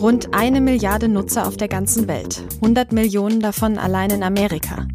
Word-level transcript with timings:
Rund 0.00 0.34
eine 0.34 0.60
Milliarde 0.60 1.06
Nutzer 1.06 1.46
auf 1.46 1.56
der 1.56 1.68
ganzen 1.68 2.08
Welt, 2.08 2.42
100 2.56 2.90
Millionen 2.90 3.38
davon 3.38 3.78
allein 3.78 4.10
in 4.10 4.24
Amerika. 4.24 4.88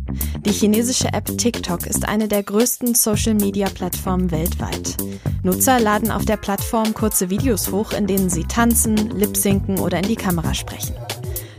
Die 0.45 0.51
chinesische 0.51 1.13
App 1.13 1.37
TikTok 1.37 1.87
ist 1.87 2.05
eine 2.05 2.27
der 2.27 2.43
größten 2.43 2.95
Social-Media-Plattformen 2.95 4.31
weltweit. 4.31 4.97
Nutzer 5.41 5.79
laden 5.79 6.11
auf 6.11 6.25
der 6.25 6.35
Plattform 6.35 6.93
kurze 6.93 7.29
Videos 7.29 7.71
hoch, 7.71 7.93
in 7.93 8.05
denen 8.05 8.29
sie 8.29 8.43
tanzen, 8.43 8.97
lip-sinken 9.11 9.79
oder 9.79 9.99
in 9.99 10.09
die 10.09 10.17
Kamera 10.17 10.53
sprechen. 10.53 10.95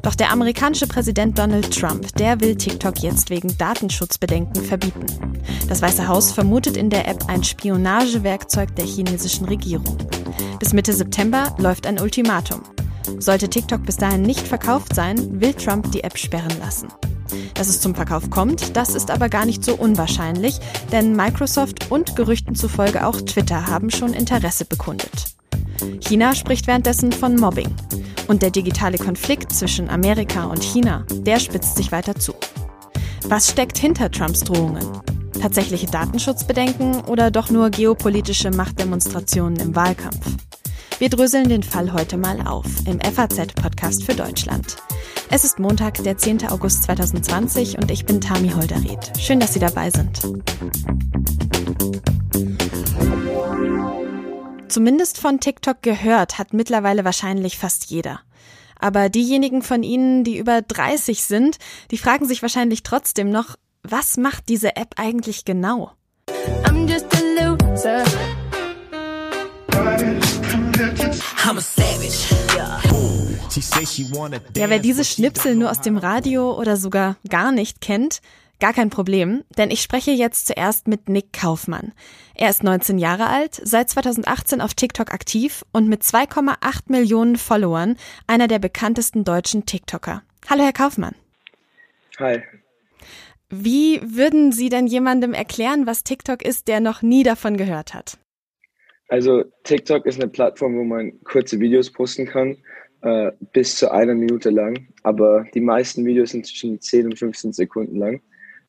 Doch 0.03 0.15
der 0.15 0.31
amerikanische 0.31 0.87
Präsident 0.87 1.39
Donald 1.39 1.77
Trump, 1.77 2.15
der 2.17 2.41
will 2.41 2.57
TikTok 2.57 3.03
jetzt 3.03 3.31
wegen 3.31 3.57
Datenschutzbedenken 3.59 4.65
verbieten. 4.65 5.07
Das 5.69 5.83
Weiße 5.83 6.09
Haus 6.09 6.33
vermutet 6.33 6.77
in 6.77 6.91
der 6.91 7.09
App 7.09 7.29
ein 7.29 7.43
Spionagewerkzeug 7.43 8.75
der 8.77 8.87
chinesischen 8.87 9.47
Regierung. 9.47 9.97
Bis 10.59 10.73
Mitte 10.73 10.93
September 10.93 11.55
läuft 11.59 11.87
ein 11.87 12.01
Ultimatum. 12.01 12.63
Sollte 13.19 13.49
TikTok 13.49 13.85
bis 13.85 13.97
dahin 13.97 14.23
nicht 14.23 14.47
verkauft 14.47 14.95
sein, 14.95 15.41
will 15.41 15.55
Trump 15.55 15.91
die 15.93 16.05
App 16.05 16.19
sperren 16.19 16.59
lassen. 16.61 16.89
Dass 17.55 17.69
es 17.69 17.81
zum 17.81 17.95
Verkauf 17.95 18.31
kommt, 18.31 18.77
das 18.77 18.95
ist 18.95 19.11
aber 19.11 19.29
gar 19.29 19.45
nicht 19.45 19.65
so 19.65 19.75
unwahrscheinlich, 19.75 20.59
denn 20.93 21.17
Microsoft 21.17 21.91
und 21.91 22.17
Gerüchten 22.17 22.55
zufolge 22.55 23.07
auch 23.07 23.21
Twitter 23.21 23.67
haben 23.67 23.91
schon 23.91 24.15
Interesse 24.15 24.65
bekundet. 24.65 25.25
China 26.01 26.35
spricht 26.35 26.67
währenddessen 26.67 27.13
von 27.13 27.37
Mobbing. 27.37 27.75
Und 28.29 28.43
der 28.43 28.51
digitale 28.51 28.99
Konflikt 28.99 29.53
zwischen 29.53 29.89
Amerika 29.89 30.45
und 30.45 30.63
China, 30.63 31.05
der 31.11 31.41
spitzt 31.41 31.77
sich 31.77 31.91
weiter 31.91 32.15
zu. 32.15 32.35
Was 33.27 33.51
steckt 33.51 33.79
hinter 33.79 34.11
Trumps 34.11 34.41
Drohungen? 34.41 34.87
Tatsächliche 35.41 35.87
Datenschutzbedenken 35.87 37.01
oder 37.07 37.31
doch 37.31 37.51
nur 37.51 37.71
geopolitische 37.71 38.51
Machtdemonstrationen 38.51 39.59
im 39.59 39.75
Wahlkampf? 39.75 40.37
Wir 40.99 41.09
dröseln 41.09 41.49
den 41.49 41.63
Fall 41.63 41.93
heute 41.93 42.17
mal 42.17 42.47
auf 42.47 42.67
im 42.87 43.01
FAZ-Podcast 43.01 44.05
für 44.05 44.15
Deutschland. 44.15 44.77
Es 45.31 45.45
ist 45.45 45.59
Montag, 45.59 46.03
der 46.03 46.19
10. 46.19 46.49
August 46.49 46.83
2020 46.85 47.79
und 47.79 47.91
ich 47.91 48.05
bin 48.05 48.21
Tami 48.21 48.51
Holderried. 48.51 49.13
Schön, 49.19 49.41
dass 49.41 49.55
Sie 49.55 49.61
dabei 49.61 49.91
sind. 49.91 50.21
Zumindest 54.69 55.19
von 55.19 55.41
TikTok 55.41 55.83
gehört 55.83 56.39
hat 56.39 56.53
mittlerweile 56.53 57.05
wahrscheinlich 57.05 57.59
fast 57.59 57.87
jeder. 57.87 58.21
Aber 58.79 59.09
diejenigen 59.09 59.63
von 59.63 59.83
Ihnen, 59.83 60.25
die 60.25 60.39
über 60.39 60.63
30 60.63 61.25
sind, 61.25 61.57
die 61.91 61.99
fragen 61.99 62.27
sich 62.27 62.43
wahrscheinlich 62.43 62.83
trotzdem 62.83 63.31
noch, 63.31 63.57
was 63.83 64.17
macht 64.17 64.49
diese 64.49 64.77
App 64.77 64.95
eigentlich 64.97 65.45
genau? 65.45 65.93
I'm 66.65 66.87
just 66.87 67.07
a 67.15 67.21
loser. 67.43 68.05
Ja, 74.57 74.71
wer 74.71 74.79
diese 74.79 75.05
Schnipsel 75.05 75.55
nur 75.55 75.71
aus 75.71 75.81
dem 75.81 75.97
Radio 75.97 76.59
oder 76.59 76.77
sogar 76.77 77.17
gar 77.29 77.53
nicht 77.53 77.81
kennt, 77.81 78.21
gar 78.61 78.73
kein 78.73 78.91
Problem, 78.91 79.45
denn 79.57 79.71
ich 79.71 79.81
spreche 79.81 80.11
jetzt 80.11 80.47
zuerst 80.47 80.89
mit 80.89 81.09
Nick 81.09 81.33
Kaufmann. 81.33 81.93
Er 82.35 82.51
ist 82.51 82.63
19 82.63 82.99
Jahre 82.99 83.29
alt, 83.29 83.61
seit 83.63 83.89
2018 83.89 84.61
auf 84.61 84.75
TikTok 84.75 85.13
aktiv 85.13 85.65
und 85.73 85.89
mit 85.89 86.03
2,8 86.03 86.83
Millionen 86.89 87.37
Followern 87.37 87.97
einer 88.27 88.49
der 88.49 88.59
bekanntesten 88.59 89.25
deutschen 89.25 89.67
TikToker. 89.67 90.23
Hallo, 90.49 90.65
Herr 90.65 90.73
Kaufmann. 90.73 91.15
Hi. 92.19 92.43
Wie 93.51 94.01
würden 94.05 94.53
Sie 94.53 94.69
denn 94.69 94.87
jemandem 94.87 95.33
erklären, 95.33 95.87
was 95.87 96.05
TikTok 96.05 96.45
ist, 96.45 96.69
der 96.69 96.81
noch 96.81 97.01
nie 97.01 97.23
davon 97.23 97.57
gehört 97.57 97.95
hat? 97.95 98.19
Also 99.09 99.45
TikTok 99.65 100.05
ist 100.05 100.21
eine 100.21 100.31
Plattform, 100.31 100.77
wo 100.77 100.85
man 100.85 101.23
kurze 101.25 101.59
Videos 101.59 101.91
posten 101.91 102.27
kann, 102.27 102.59
äh, 103.01 103.31
bis 103.53 103.77
zu 103.77 103.91
einer 103.91 104.15
Minute 104.15 104.51
lang. 104.51 104.89
Aber 105.03 105.45
die 105.55 105.63
meisten 105.63 106.05
Videos 106.05 106.31
sind 106.31 106.47
zwischen 106.47 106.79
10 106.79 107.07
und 107.07 107.19
15 107.19 107.53
Sekunden 107.53 107.97
lang. 107.97 108.21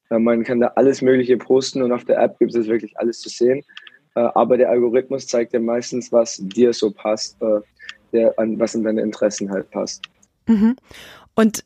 Äh, 0.10 0.20
man 0.20 0.44
kann 0.44 0.60
da 0.60 0.68
alles 0.76 1.02
Mögliche 1.02 1.38
posten 1.38 1.82
und 1.82 1.92
auf 1.92 2.06
der 2.06 2.20
App 2.20 2.38
gibt 2.40 2.56
es 2.56 2.68
wirklich 2.68 2.98
alles 2.98 3.22
zu 3.22 3.30
sehen. 3.30 3.64
Äh, 4.16 4.22
aber 4.36 4.58
der 4.58 4.70
Algorithmus 4.70 5.28
zeigt 5.28 5.54
dir 5.54 5.60
meistens, 5.60 6.12
was 6.12 6.38
dir 6.42 6.74
so 6.74 6.92
passt, 6.92 7.42
äh, 7.42 7.62
der, 8.12 8.34
was 8.38 8.76
in 8.76 8.84
deine 8.84 9.02
Interessen 9.02 9.52
halt 9.52 9.70
passt. 9.72 10.04
Mhm. 10.48 10.76
Und 11.36 11.64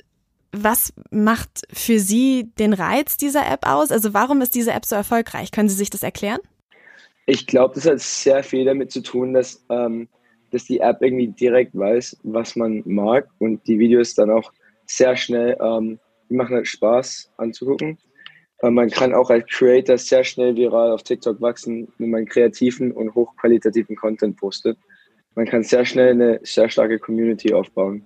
was 0.52 0.94
macht 1.10 1.64
für 1.72 2.00
Sie 2.00 2.52
den 2.60 2.74
Reiz 2.74 3.18
dieser 3.18 3.50
App 3.52 3.68
aus? 3.68 3.92
Also 3.92 4.14
warum 4.14 4.42
ist 4.42 4.54
diese 4.54 4.72
App 4.72 4.86
so 4.86 4.96
erfolgreich? 4.96 5.52
Können 5.52 5.70
Sie 5.70 5.76
sich 5.76 5.90
das 5.90 6.04
erklären? 6.04 6.40
Ich 7.26 7.48
glaube, 7.48 7.76
das 7.76 7.88
hat 7.88 8.00
sehr 8.00 8.44
viel 8.44 8.66
damit 8.66 8.92
zu 8.92 9.02
tun, 9.02 9.34
dass, 9.34 9.66
ähm, 9.70 10.08
dass 10.52 10.66
die 10.66 10.80
App 10.80 11.02
irgendwie 11.02 11.30
direkt 11.30 11.76
weiß, 11.76 12.18
was 12.24 12.56
man 12.56 12.84
mag 12.86 13.30
und 13.40 13.66
die 13.66 13.80
Videos 13.80 14.14
dann 14.14 14.30
auch 14.30 14.52
sehr 14.86 15.16
schnell, 15.16 15.58
ähm, 15.60 16.00
die 16.30 16.36
machen 16.36 16.56
halt 16.56 16.68
Spaß 16.68 17.32
anzugucken. 17.38 17.98
Man 18.72 18.90
kann 18.90 19.14
auch 19.14 19.30
als 19.30 19.46
Creator 19.48 19.98
sehr 19.98 20.24
schnell 20.24 20.56
viral 20.56 20.92
auf 20.92 21.04
TikTok 21.04 21.42
wachsen, 21.42 21.88
wenn 21.98 22.10
man 22.10 22.26
kreativen 22.26 22.92
und 22.92 23.14
hochqualitativen 23.14 23.96
Content 23.96 24.38
postet. 24.38 24.78
Man 25.36 25.46
kann 25.46 25.64
sehr 25.64 25.84
schnell 25.84 26.12
eine 26.12 26.40
sehr 26.44 26.70
starke 26.70 27.00
Community 27.00 27.54
aufbauen. 27.54 28.06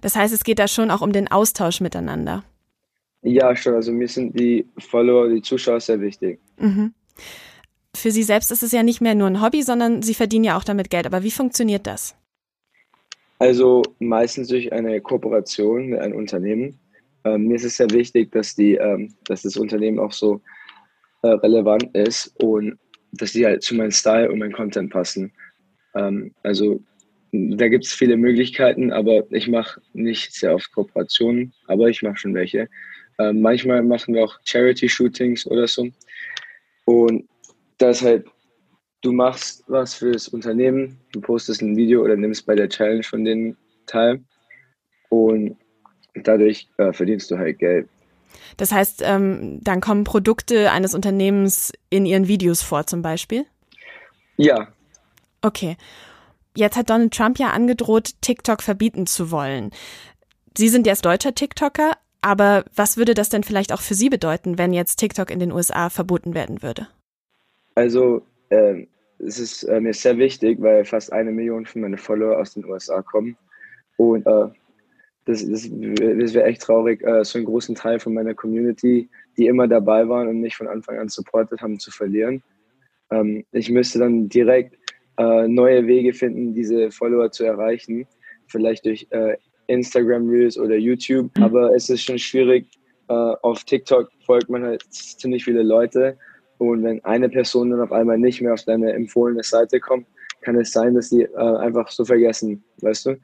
Das 0.00 0.16
heißt, 0.16 0.34
es 0.34 0.42
geht 0.42 0.58
da 0.58 0.68
schon 0.68 0.90
auch 0.90 1.02
um 1.02 1.12
den 1.12 1.30
Austausch 1.30 1.80
miteinander. 1.80 2.44
Ja, 3.22 3.54
schon. 3.54 3.74
Also 3.74 3.92
mir 3.92 4.08
sind 4.08 4.38
die 4.38 4.66
Follower, 4.78 5.28
die 5.28 5.42
Zuschauer 5.42 5.80
sehr 5.80 6.00
wichtig. 6.00 6.40
Mhm 6.56 6.92
für 7.94 8.10
Sie 8.10 8.22
selbst 8.22 8.50
ist 8.50 8.62
es 8.62 8.72
ja 8.72 8.82
nicht 8.82 9.00
mehr 9.00 9.14
nur 9.14 9.26
ein 9.26 9.42
Hobby, 9.42 9.62
sondern 9.62 10.02
Sie 10.02 10.14
verdienen 10.14 10.44
ja 10.44 10.56
auch 10.56 10.64
damit 10.64 10.90
Geld. 10.90 11.06
Aber 11.06 11.22
wie 11.22 11.30
funktioniert 11.30 11.86
das? 11.86 12.16
Also 13.38 13.82
meistens 13.98 14.48
durch 14.48 14.72
eine 14.72 15.00
Kooperation 15.00 15.86
mit 15.86 16.00
einem 16.00 16.16
Unternehmen. 16.16 16.78
Ähm, 17.24 17.46
mir 17.46 17.56
ist 17.56 17.64
es 17.64 17.76
sehr 17.76 17.90
wichtig, 17.90 18.32
dass, 18.32 18.54
die, 18.54 18.74
ähm, 18.74 19.14
dass 19.24 19.42
das 19.42 19.56
Unternehmen 19.56 19.98
auch 19.98 20.12
so 20.12 20.40
äh, 21.22 21.28
relevant 21.28 21.94
ist 21.94 22.34
und 22.42 22.78
dass 23.12 23.32
die 23.32 23.44
halt 23.44 23.62
zu 23.62 23.74
meinem 23.74 23.90
Style 23.90 24.30
und 24.30 24.38
meinem 24.38 24.52
Content 24.52 24.92
passen. 24.92 25.32
Ähm, 25.94 26.34
also 26.42 26.80
da 27.32 27.68
gibt 27.68 27.84
es 27.84 27.92
viele 27.92 28.16
Möglichkeiten, 28.16 28.92
aber 28.92 29.24
ich 29.30 29.48
mache 29.48 29.80
nicht 29.92 30.34
sehr 30.34 30.54
oft 30.54 30.70
Kooperationen, 30.72 31.52
aber 31.66 31.88
ich 31.88 32.02
mache 32.02 32.16
schon 32.16 32.34
welche. 32.34 32.68
Ähm, 33.18 33.40
manchmal 33.40 33.82
machen 33.82 34.14
wir 34.14 34.24
auch 34.24 34.38
Charity-Shootings 34.44 35.46
oder 35.46 35.66
so. 35.66 35.88
Und 36.84 37.28
dass 37.78 38.02
halt 38.02 38.26
du 39.02 39.12
machst 39.12 39.64
was 39.66 39.94
fürs 39.94 40.28
Unternehmen, 40.28 40.98
du 41.12 41.20
postest 41.20 41.62
ein 41.62 41.76
Video 41.76 42.02
oder 42.02 42.16
nimmst 42.16 42.46
bei 42.46 42.54
der 42.54 42.68
Challenge 42.68 43.02
von 43.02 43.24
denen 43.24 43.56
teil 43.86 44.22
und 45.10 45.56
dadurch 46.14 46.68
äh, 46.78 46.92
verdienst 46.92 47.30
du 47.30 47.38
halt 47.38 47.58
Geld. 47.58 47.88
Das 48.56 48.72
heißt, 48.72 49.02
ähm, 49.04 49.58
dann 49.62 49.80
kommen 49.80 50.04
Produkte 50.04 50.70
eines 50.70 50.94
Unternehmens 50.94 51.72
in 51.90 52.06
ihren 52.06 52.28
Videos 52.28 52.62
vor, 52.62 52.86
zum 52.86 53.02
Beispiel? 53.02 53.46
Ja. 54.36 54.68
Okay. 55.42 55.76
Jetzt 56.54 56.76
hat 56.76 56.90
Donald 56.90 57.14
Trump 57.14 57.38
ja 57.38 57.50
angedroht, 57.50 58.10
TikTok 58.20 58.62
verbieten 58.62 59.06
zu 59.06 59.30
wollen. 59.30 59.70
Sie 60.56 60.68
sind 60.68 60.86
jetzt 60.86 61.04
deutscher 61.04 61.34
TikToker, 61.34 61.92
aber 62.20 62.64
was 62.74 62.96
würde 62.96 63.14
das 63.14 63.30
denn 63.30 63.42
vielleicht 63.42 63.72
auch 63.72 63.80
für 63.80 63.94
Sie 63.94 64.10
bedeuten, 64.10 64.58
wenn 64.58 64.72
jetzt 64.72 64.96
TikTok 64.96 65.30
in 65.30 65.38
den 65.38 65.50
USA 65.50 65.88
verboten 65.88 66.34
werden 66.34 66.62
würde? 66.62 66.88
Also 67.74 68.22
äh, 68.50 68.86
es 69.18 69.38
ist 69.38 69.62
äh, 69.64 69.80
mir 69.80 69.94
sehr 69.94 70.18
wichtig, 70.18 70.60
weil 70.60 70.84
fast 70.84 71.12
eine 71.12 71.32
Million 71.32 71.64
von 71.64 71.82
meinen 71.82 71.96
Follower 71.96 72.38
aus 72.38 72.54
den 72.54 72.64
USA 72.66 73.00
kommen. 73.02 73.36
Und 73.96 74.26
äh, 74.26 74.48
das, 75.24 75.46
das, 75.46 75.62
das 75.70 76.34
wäre 76.34 76.44
echt 76.44 76.62
traurig, 76.62 77.02
äh, 77.02 77.24
so 77.24 77.38
einen 77.38 77.46
großen 77.46 77.74
Teil 77.74 78.00
von 78.00 78.14
meiner 78.14 78.34
Community, 78.34 79.08
die 79.36 79.46
immer 79.46 79.68
dabei 79.68 80.08
waren 80.08 80.28
und 80.28 80.40
mich 80.40 80.56
von 80.56 80.68
Anfang 80.68 80.98
an 80.98 81.08
supportet 81.08 81.60
haben, 81.60 81.78
zu 81.78 81.90
verlieren. 81.90 82.42
Ähm, 83.10 83.44
ich 83.52 83.70
müsste 83.70 83.98
dann 83.98 84.28
direkt 84.28 84.76
äh, 85.18 85.46
neue 85.46 85.86
Wege 85.86 86.12
finden, 86.12 86.54
diese 86.54 86.90
Follower 86.90 87.30
zu 87.30 87.44
erreichen. 87.44 88.06
Vielleicht 88.46 88.84
durch 88.84 89.06
äh, 89.10 89.36
Instagram 89.68 90.28
Reels 90.28 90.58
oder 90.58 90.76
YouTube. 90.76 91.30
Aber 91.40 91.74
es 91.74 91.88
ist 91.88 92.02
schon 92.02 92.18
schwierig. 92.18 92.66
auf 93.08 93.64
TikTok 93.64 94.10
folgt 94.24 94.48
man 94.48 94.62
halt 94.62 94.82
ziemlich 94.90 95.44
viele 95.44 95.62
Leute 95.62 96.16
und 96.70 96.84
wenn 96.84 97.04
eine 97.04 97.28
Person 97.28 97.70
dann 97.70 97.80
auf 97.80 97.92
einmal 97.92 98.18
nicht 98.18 98.40
mehr 98.40 98.54
auf 98.54 98.62
deine 98.62 98.92
empfohlene 98.92 99.42
Seite 99.42 99.80
kommt, 99.80 100.06
kann 100.42 100.56
es 100.56 100.72
sein, 100.72 100.94
dass 100.94 101.10
die 101.10 101.22
äh, 101.22 101.56
einfach 101.58 101.90
so 101.90 102.04
vergessen, 102.04 102.62
weißt 102.80 103.06
du? 103.06 103.16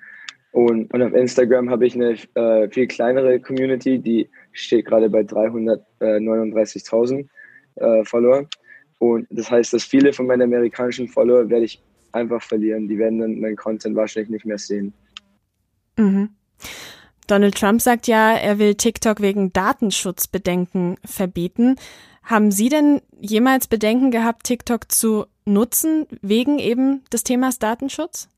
Und, 0.59 0.93
und 0.93 1.03
auf 1.03 1.15
Instagram 1.15 1.71
habe 1.71 1.87
ich 1.87 1.95
eine 1.95 2.17
äh, 2.35 2.69
viel 2.69 2.89
kleinere 2.89 3.39
Community, 3.39 4.01
die 4.01 4.29
steht 4.51 4.87
gerade 4.87 5.09
bei 5.09 5.21
339.000 5.21 7.29
äh, 7.77 8.05
Follower. 8.05 8.45
Und 8.99 9.29
das 9.31 9.53
heißt, 9.53 9.73
dass 9.73 9.85
viele 9.85 10.13
von 10.13 10.27
meinen 10.27 10.43
amerikanischen 10.43 11.07
Follower 11.07 11.49
werde 11.49 11.65
ich 11.65 11.81
einfach 12.11 12.43
verlieren. 12.43 12.89
Die 12.89 12.99
werden 12.99 13.21
dann 13.21 13.39
meinen 13.39 13.55
Content 13.55 13.95
wahrscheinlich 13.95 14.31
nicht 14.31 14.47
mehr 14.47 14.59
sehen. 14.59 14.93
Mhm. 15.97 16.31
Donald 17.29 17.55
Trump 17.55 17.81
sagt 17.81 18.09
ja, 18.09 18.33
er 18.33 18.59
will 18.59 18.75
TikTok 18.75 19.21
wegen 19.21 19.53
Datenschutzbedenken 19.53 20.97
verbieten. 21.05 21.77
Haben 22.25 22.51
Sie 22.51 22.69
denn 22.69 23.01
jemals 23.21 23.69
Bedenken 23.69 24.11
gehabt, 24.11 24.43
TikTok 24.43 24.91
zu 24.91 25.27
nutzen 25.45 26.09
wegen 26.21 26.59
eben 26.59 27.05
des 27.13 27.23
Themas 27.23 27.61
Datenschutz? 27.61 28.29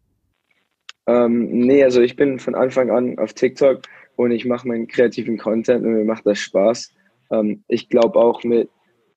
Ähm, 1.10 1.48
nee, 1.50 1.82
also 1.82 2.00
ich 2.00 2.14
bin 2.14 2.38
von 2.38 2.54
Anfang 2.54 2.90
an 2.90 3.18
auf 3.18 3.34
TikTok 3.34 3.82
und 4.14 4.30
ich 4.30 4.44
mache 4.44 4.68
meinen 4.68 4.86
kreativen 4.86 5.38
Content 5.38 5.84
und 5.84 5.94
mir 5.94 6.04
macht 6.04 6.24
das 6.24 6.38
Spaß. 6.38 6.94
Ähm, 7.32 7.64
ich 7.66 7.88
glaube 7.88 8.16
auch 8.18 8.44
mit, 8.44 8.70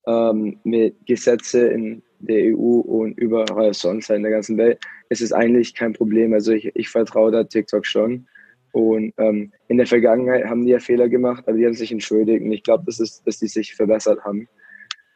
ähm, 0.07 0.59
mit 0.63 1.05
Gesetze 1.05 1.67
in 1.67 2.01
der 2.17 2.55
EU 2.55 2.79
und 2.79 3.19
überall 3.19 3.73
sonst 3.75 4.09
in 4.09 4.23
der 4.23 4.31
ganzen 4.31 4.57
Welt 4.57 4.79
ist 5.09 5.21
es 5.21 5.31
eigentlich 5.31 5.75
kein 5.75 5.93
Problem. 5.93 6.33
Also 6.33 6.53
ich, 6.53 6.75
ich 6.75 6.89
vertraue 6.89 7.31
da 7.31 7.43
TikTok 7.43 7.85
schon. 7.85 8.27
Und 8.71 9.13
ähm, 9.17 9.51
in 9.67 9.77
der 9.77 9.85
Vergangenheit 9.85 10.45
haben 10.45 10.65
die 10.65 10.71
ja 10.71 10.79
Fehler 10.79 11.07
gemacht, 11.07 11.43
aber 11.47 11.57
die 11.57 11.65
haben 11.65 11.75
sich 11.75 11.91
entschuldigt. 11.91 12.43
Und 12.43 12.51
ich 12.51 12.63
glaube, 12.63 12.85
das 12.87 13.21
dass 13.23 13.37
die 13.37 13.47
sich 13.47 13.75
verbessert 13.75 14.23
haben. 14.23 14.47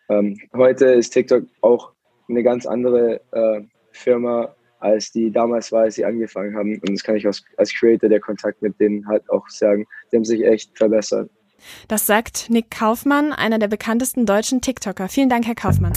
Ähm, 0.09 0.37
heute 0.53 0.85
ist 0.85 1.09
TikTok 1.09 1.45
auch 1.61 1.91
eine 2.29 2.43
ganz 2.43 2.67
andere 2.67 3.19
äh, 3.31 3.61
Firma, 3.93 4.55
als 4.79 5.11
die 5.11 5.31
damals 5.31 5.71
war, 5.71 5.83
als 5.83 5.95
sie 5.95 6.05
angefangen 6.05 6.55
haben. 6.55 6.79
Und 6.79 6.91
das 6.91 7.03
kann 7.03 7.15
ich 7.15 7.25
als, 7.25 7.43
als 7.57 7.73
Creator, 7.73 8.09
der 8.09 8.19
Kontakt 8.19 8.61
mit 8.61 8.79
denen 8.79 9.07
halt 9.07 9.29
auch 9.29 9.47
sagen. 9.49 9.85
Die 10.11 10.17
haben 10.17 10.25
sich 10.25 10.43
echt 10.43 10.77
verbessert. 10.77 11.29
Das 11.87 12.05
sagt 12.05 12.49
Nick 12.49 12.71
Kaufmann, 12.71 13.33
einer 13.33 13.59
der 13.59 13.67
bekanntesten 13.67 14.25
deutschen 14.25 14.61
TikToker. 14.61 15.07
Vielen 15.09 15.29
Dank, 15.29 15.45
Herr 15.47 15.55
Kaufmann. 15.55 15.93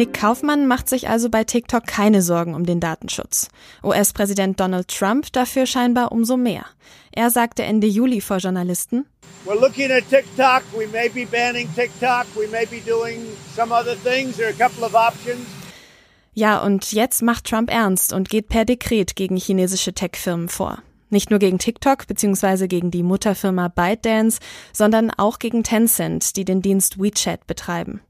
Nick 0.00 0.14
Kaufmann 0.14 0.66
macht 0.66 0.88
sich 0.88 1.10
also 1.10 1.28
bei 1.28 1.44
TikTok 1.44 1.86
keine 1.86 2.22
Sorgen 2.22 2.54
um 2.54 2.64
den 2.64 2.80
Datenschutz. 2.80 3.48
US-Präsident 3.84 4.58
Donald 4.58 4.88
Trump 4.88 5.30
dafür 5.32 5.66
scheinbar 5.66 6.10
umso 6.12 6.38
mehr. 6.38 6.64
Er 7.12 7.28
sagte 7.28 7.64
Ende 7.64 7.86
Juli 7.86 8.22
vor 8.22 8.38
Journalisten, 8.38 9.04
We're 9.46 9.58
looking 9.58 9.90
at 9.90 10.08
TikTok. 10.10 10.64
We 10.76 10.86
may 10.86 11.08
be 11.08 11.24
banning 11.24 11.68
TikTok. 11.74 12.26
We 12.36 12.46
may 12.46 12.66
be 12.66 12.80
doing 12.80 13.26
some 13.54 13.72
other 13.72 13.96
things. 13.96 14.36
There 14.36 14.48
are 14.48 14.54
a 14.54 14.68
couple 14.68 14.84
of 14.84 14.94
options. 14.94 15.46
Ja, 16.34 16.58
und 16.58 16.92
jetzt 16.92 17.22
macht 17.22 17.46
Trump 17.46 17.70
ernst 17.70 18.12
und 18.12 18.28
geht 18.28 18.48
per 18.48 18.64
Dekret 18.64 19.16
gegen 19.16 19.36
chinesische 19.36 19.92
Tech-Firmen 19.92 20.48
vor. 20.48 20.82
Nicht 21.08 21.30
nur 21.30 21.38
gegen 21.38 21.58
TikTok 21.58 22.06
bzw. 22.06 22.68
gegen 22.68 22.90
die 22.90 23.02
Mutterfirma 23.02 23.68
ByteDance, 23.68 24.38
sondern 24.72 25.10
auch 25.10 25.38
gegen 25.38 25.64
Tencent, 25.64 26.36
die 26.36 26.44
den 26.44 26.62
Dienst 26.62 27.00
WeChat 27.00 27.46
betreiben. 27.46 28.00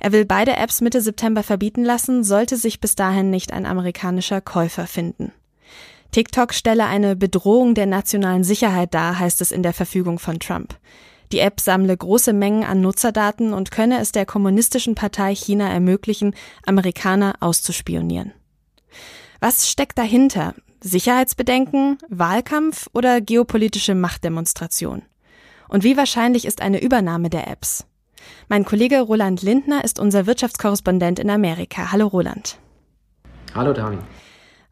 Er 0.00 0.12
will 0.12 0.24
beide 0.24 0.56
Apps 0.56 0.80
Mitte 0.80 1.00
September 1.00 1.42
verbieten 1.42 1.84
lassen, 1.84 2.24
sollte 2.24 2.56
sich 2.56 2.80
bis 2.80 2.96
dahin 2.96 3.30
nicht 3.30 3.52
ein 3.52 3.66
amerikanischer 3.66 4.40
Käufer 4.40 4.86
finden. 4.86 5.32
TikTok 6.12 6.52
stelle 6.52 6.84
eine 6.84 7.16
Bedrohung 7.16 7.74
der 7.74 7.86
nationalen 7.86 8.44
Sicherheit 8.44 8.92
dar, 8.92 9.18
heißt 9.18 9.40
es 9.40 9.50
in 9.50 9.62
der 9.62 9.72
Verfügung 9.72 10.18
von 10.18 10.38
Trump. 10.38 10.78
Die 11.32 11.38
App 11.38 11.58
sammle 11.58 11.96
große 11.96 12.34
Mengen 12.34 12.64
an 12.64 12.82
Nutzerdaten 12.82 13.54
und 13.54 13.70
könne 13.70 13.98
es 13.98 14.12
der 14.12 14.26
kommunistischen 14.26 14.94
Partei 14.94 15.34
China 15.34 15.70
ermöglichen, 15.70 16.34
Amerikaner 16.66 17.36
auszuspionieren. 17.40 18.32
Was 19.40 19.70
steckt 19.70 19.96
dahinter? 19.96 20.54
Sicherheitsbedenken, 20.82 21.96
Wahlkampf 22.08 22.90
oder 22.92 23.22
geopolitische 23.22 23.94
Machtdemonstration? 23.94 25.02
Und 25.68 25.82
wie 25.82 25.96
wahrscheinlich 25.96 26.44
ist 26.44 26.60
eine 26.60 26.82
Übernahme 26.82 27.30
der 27.30 27.48
Apps? 27.48 27.86
Mein 28.48 28.66
Kollege 28.66 29.00
Roland 29.00 29.40
Lindner 29.40 29.82
ist 29.82 29.98
unser 29.98 30.26
Wirtschaftskorrespondent 30.26 31.18
in 31.18 31.30
Amerika. 31.30 31.90
Hallo 31.90 32.06
Roland. 32.08 32.58
Hallo 33.54 33.72
Dani. 33.72 33.98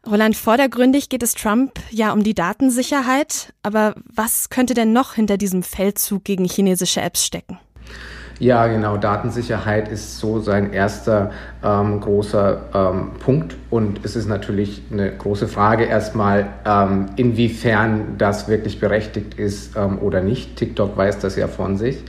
Roland, 0.09 0.35
vordergründig 0.35 1.09
geht 1.09 1.21
es 1.21 1.35
Trump 1.35 1.73
ja 1.91 2.11
um 2.11 2.23
die 2.23 2.33
Datensicherheit, 2.33 3.53
aber 3.61 3.93
was 4.11 4.49
könnte 4.49 4.73
denn 4.73 4.93
noch 4.93 5.13
hinter 5.13 5.37
diesem 5.37 5.61
Feldzug 5.61 6.23
gegen 6.23 6.45
chinesische 6.45 7.01
Apps 7.01 7.23
stecken? 7.23 7.59
Ja, 8.39 8.65
genau. 8.65 8.97
Datensicherheit 8.97 9.87
ist 9.87 10.17
so 10.17 10.39
sein 10.39 10.73
erster 10.73 11.29
ähm, 11.63 11.99
großer 11.99 12.61
ähm, 12.73 13.11
Punkt. 13.19 13.55
Und 13.69 14.03
es 14.03 14.15
ist 14.15 14.27
natürlich 14.27 14.81
eine 14.91 15.15
große 15.15 15.47
Frage 15.47 15.83
erstmal, 15.83 16.47
ähm, 16.65 17.09
inwiefern 17.17 18.15
das 18.17 18.47
wirklich 18.47 18.79
berechtigt 18.79 19.35
ist 19.35 19.77
ähm, 19.77 19.99
oder 19.99 20.21
nicht. 20.21 20.55
TikTok 20.55 20.97
weiß 20.97 21.19
das 21.19 21.35
ja 21.35 21.47
von 21.47 21.77
sich. 21.77 22.03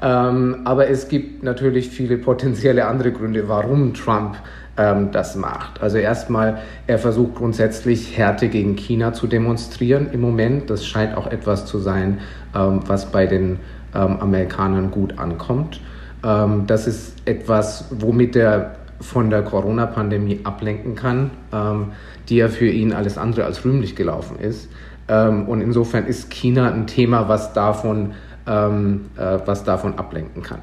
Ähm, 0.00 0.60
aber 0.64 0.88
es 0.88 1.08
gibt 1.08 1.42
natürlich 1.42 1.90
viele 1.90 2.16
potenzielle 2.16 2.86
andere 2.86 3.10
Gründe, 3.10 3.48
warum 3.48 3.92
Trump 3.94 4.36
ähm, 4.76 5.10
das 5.12 5.36
macht. 5.36 5.82
Also 5.82 5.98
erstmal, 5.98 6.58
er 6.86 6.98
versucht 6.98 7.36
grundsätzlich 7.36 8.16
Härte 8.16 8.48
gegen 8.48 8.76
China 8.76 9.12
zu 9.12 9.26
demonstrieren 9.26 10.08
im 10.12 10.20
Moment. 10.20 10.70
Das 10.70 10.86
scheint 10.86 11.16
auch 11.16 11.26
etwas 11.26 11.66
zu 11.66 11.78
sein, 11.78 12.18
ähm, 12.54 12.80
was 12.86 13.10
bei 13.10 13.26
den 13.26 13.58
ähm, 13.94 14.18
Amerikanern 14.20 14.90
gut 14.90 15.18
ankommt. 15.18 15.80
Ähm, 16.24 16.64
das 16.66 16.86
ist 16.86 17.16
etwas, 17.26 17.86
womit 17.90 18.36
er 18.36 18.76
von 19.00 19.30
der 19.30 19.42
Corona-Pandemie 19.42 20.40
ablenken 20.44 20.94
kann, 20.94 21.30
ähm, 21.52 21.92
die 22.28 22.36
ja 22.36 22.48
für 22.48 22.68
ihn 22.68 22.92
alles 22.92 23.18
andere 23.18 23.44
als 23.44 23.64
rühmlich 23.64 23.96
gelaufen 23.96 24.38
ist. 24.38 24.68
und 25.08 25.60
insofern 25.60 26.06
ist 26.06 26.30
China 26.30 26.72
ein 26.72 26.86
Thema, 26.86 27.28
was 27.28 27.52
davon 27.52 28.12
ähm, 28.46 29.10
äh, 29.16 29.38
was 29.44 29.64
davon 29.64 29.98
ablenken 29.98 30.42
kann. 30.42 30.60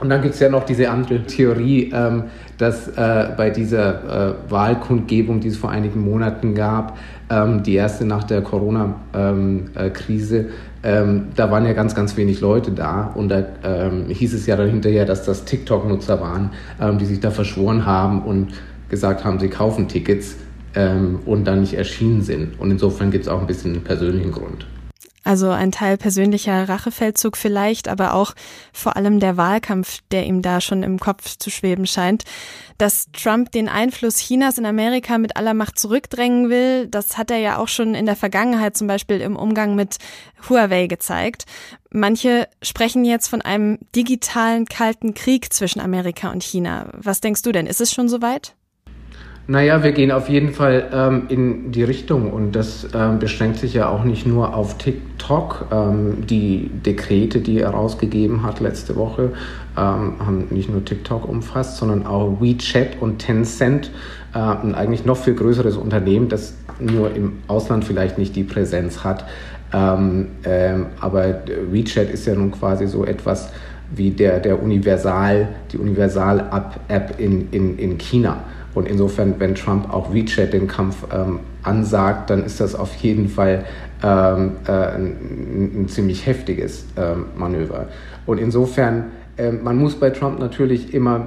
Und 0.00 0.10
dann 0.10 0.22
gibt 0.22 0.34
es 0.34 0.40
ja 0.40 0.48
noch 0.48 0.64
diese 0.64 0.90
andere 0.90 1.24
Theorie, 1.24 1.90
ähm, 1.92 2.24
dass 2.56 2.88
äh, 2.88 3.30
bei 3.36 3.50
dieser 3.50 4.30
äh, 4.30 4.34
Wahlkundgebung, 4.48 5.40
die 5.40 5.48
es 5.48 5.56
vor 5.56 5.70
einigen 5.70 6.00
Monaten 6.00 6.54
gab, 6.54 6.96
ähm, 7.30 7.62
die 7.64 7.74
erste 7.74 8.04
nach 8.04 8.24
der 8.24 8.42
Corona-Krise, 8.42 10.38
ähm, 10.38 10.46
äh, 10.46 10.50
ähm, 10.84 11.28
da 11.34 11.50
waren 11.50 11.66
ja 11.66 11.72
ganz, 11.72 11.96
ganz 11.96 12.16
wenig 12.16 12.40
Leute 12.40 12.70
da. 12.70 13.10
Und 13.14 13.28
da 13.28 13.44
ähm, 13.64 14.06
hieß 14.08 14.34
es 14.34 14.46
ja 14.46 14.56
dann 14.56 14.70
hinterher, 14.70 15.04
dass 15.04 15.24
das 15.24 15.44
TikTok-Nutzer 15.44 16.20
waren, 16.20 16.50
ähm, 16.80 16.98
die 16.98 17.06
sich 17.06 17.18
da 17.18 17.32
verschworen 17.32 17.84
haben 17.84 18.22
und 18.22 18.52
gesagt 18.88 19.24
haben, 19.24 19.40
sie 19.40 19.48
kaufen 19.48 19.88
Tickets 19.88 20.36
und 21.24 21.44
dann 21.44 21.62
nicht 21.62 21.74
erschienen 21.74 22.22
sind. 22.22 22.60
Und 22.60 22.70
insofern 22.70 23.10
gibt 23.10 23.24
es 23.24 23.28
auch 23.28 23.40
ein 23.40 23.48
bisschen 23.48 23.72
einen 23.72 23.84
persönlichen 23.84 24.30
Grund. 24.30 24.64
Also 25.28 25.50
ein 25.50 25.72
Teil 25.72 25.98
persönlicher 25.98 26.70
Rachefeldzug 26.70 27.36
vielleicht, 27.36 27.86
aber 27.86 28.14
auch 28.14 28.32
vor 28.72 28.96
allem 28.96 29.20
der 29.20 29.36
Wahlkampf, 29.36 29.98
der 30.10 30.24
ihm 30.24 30.40
da 30.40 30.62
schon 30.62 30.82
im 30.82 30.98
Kopf 30.98 31.36
zu 31.36 31.50
schweben 31.50 31.86
scheint. 31.86 32.24
Dass 32.78 33.08
Trump 33.12 33.52
den 33.52 33.68
Einfluss 33.68 34.16
Chinas 34.16 34.56
in 34.56 34.64
Amerika 34.64 35.18
mit 35.18 35.36
aller 35.36 35.52
Macht 35.52 35.78
zurückdrängen 35.78 36.48
will, 36.48 36.86
das 36.86 37.18
hat 37.18 37.30
er 37.30 37.36
ja 37.36 37.58
auch 37.58 37.68
schon 37.68 37.94
in 37.94 38.06
der 38.06 38.16
Vergangenheit 38.16 38.74
zum 38.78 38.86
Beispiel 38.86 39.20
im 39.20 39.36
Umgang 39.36 39.74
mit 39.74 39.98
Huawei 40.48 40.86
gezeigt. 40.86 41.44
Manche 41.90 42.48
sprechen 42.62 43.04
jetzt 43.04 43.28
von 43.28 43.42
einem 43.42 43.78
digitalen 43.94 44.64
kalten 44.64 45.12
Krieg 45.12 45.52
zwischen 45.52 45.80
Amerika 45.80 46.30
und 46.30 46.42
China. 46.42 46.88
Was 46.94 47.20
denkst 47.20 47.42
du 47.42 47.52
denn? 47.52 47.66
Ist 47.66 47.82
es 47.82 47.92
schon 47.92 48.08
soweit? 48.08 48.54
Naja, 49.50 49.82
wir 49.82 49.92
gehen 49.92 50.12
auf 50.12 50.28
jeden 50.28 50.52
Fall 50.52 50.90
ähm, 50.92 51.22
in 51.30 51.72
die 51.72 51.82
Richtung 51.82 52.30
und 52.30 52.52
das 52.52 52.86
ähm, 52.94 53.18
beschränkt 53.18 53.58
sich 53.58 53.72
ja 53.72 53.88
auch 53.88 54.04
nicht 54.04 54.26
nur 54.26 54.54
auf 54.54 54.76
TikTok. 54.76 55.68
Ähm, 55.72 56.26
die 56.26 56.70
Dekrete, 56.84 57.40
die 57.40 57.60
er 57.60 57.70
rausgegeben 57.70 58.42
hat 58.42 58.60
letzte 58.60 58.94
Woche, 58.94 59.32
ähm, 59.74 60.16
haben 60.18 60.48
nicht 60.50 60.68
nur 60.68 60.84
TikTok 60.84 61.26
umfasst, 61.26 61.78
sondern 61.78 62.06
auch 62.06 62.42
WeChat 62.42 63.00
und 63.00 63.20
Tencent, 63.20 63.90
äh, 64.34 64.38
ein 64.38 64.74
eigentlich 64.74 65.06
noch 65.06 65.16
viel 65.16 65.34
größeres 65.34 65.78
Unternehmen, 65.78 66.28
das 66.28 66.54
nur 66.78 67.16
im 67.16 67.38
Ausland 67.46 67.86
vielleicht 67.86 68.18
nicht 68.18 68.36
die 68.36 68.44
Präsenz 68.44 69.02
hat. 69.02 69.24
Ähm, 69.72 70.26
ähm, 70.44 70.86
aber 71.00 71.40
WeChat 71.70 72.10
ist 72.10 72.26
ja 72.26 72.34
nun 72.34 72.50
quasi 72.50 72.86
so 72.86 73.02
etwas 73.06 73.50
wie 73.96 74.10
der, 74.10 74.40
der 74.40 74.62
Universal, 74.62 75.48
die 75.72 75.78
Universal-App 75.78 77.14
in, 77.18 77.48
in, 77.50 77.78
in 77.78 77.96
China. 77.96 78.44
Und 78.78 78.86
insofern, 78.86 79.34
wenn 79.40 79.56
Trump 79.56 79.92
auch 79.92 80.14
WeChat 80.14 80.52
den 80.52 80.68
Kampf 80.68 81.04
ähm, 81.12 81.40
ansagt, 81.64 82.30
dann 82.30 82.44
ist 82.44 82.60
das 82.60 82.76
auf 82.76 82.94
jeden 82.94 83.28
Fall 83.28 83.64
ähm, 84.04 84.52
äh, 84.68 84.70
ein, 84.70 85.80
ein, 85.82 85.88
ziemlich 85.88 86.24
heftiges 86.24 86.84
ähm, 86.96 87.24
Manöver. 87.36 87.88
Und 88.24 88.38
insofern, 88.38 89.06
äh, 89.36 89.50
man 89.50 89.78
muss 89.78 89.96
bei 89.96 90.10
Trump 90.10 90.38
natürlich 90.38 90.94
immer, 90.94 91.26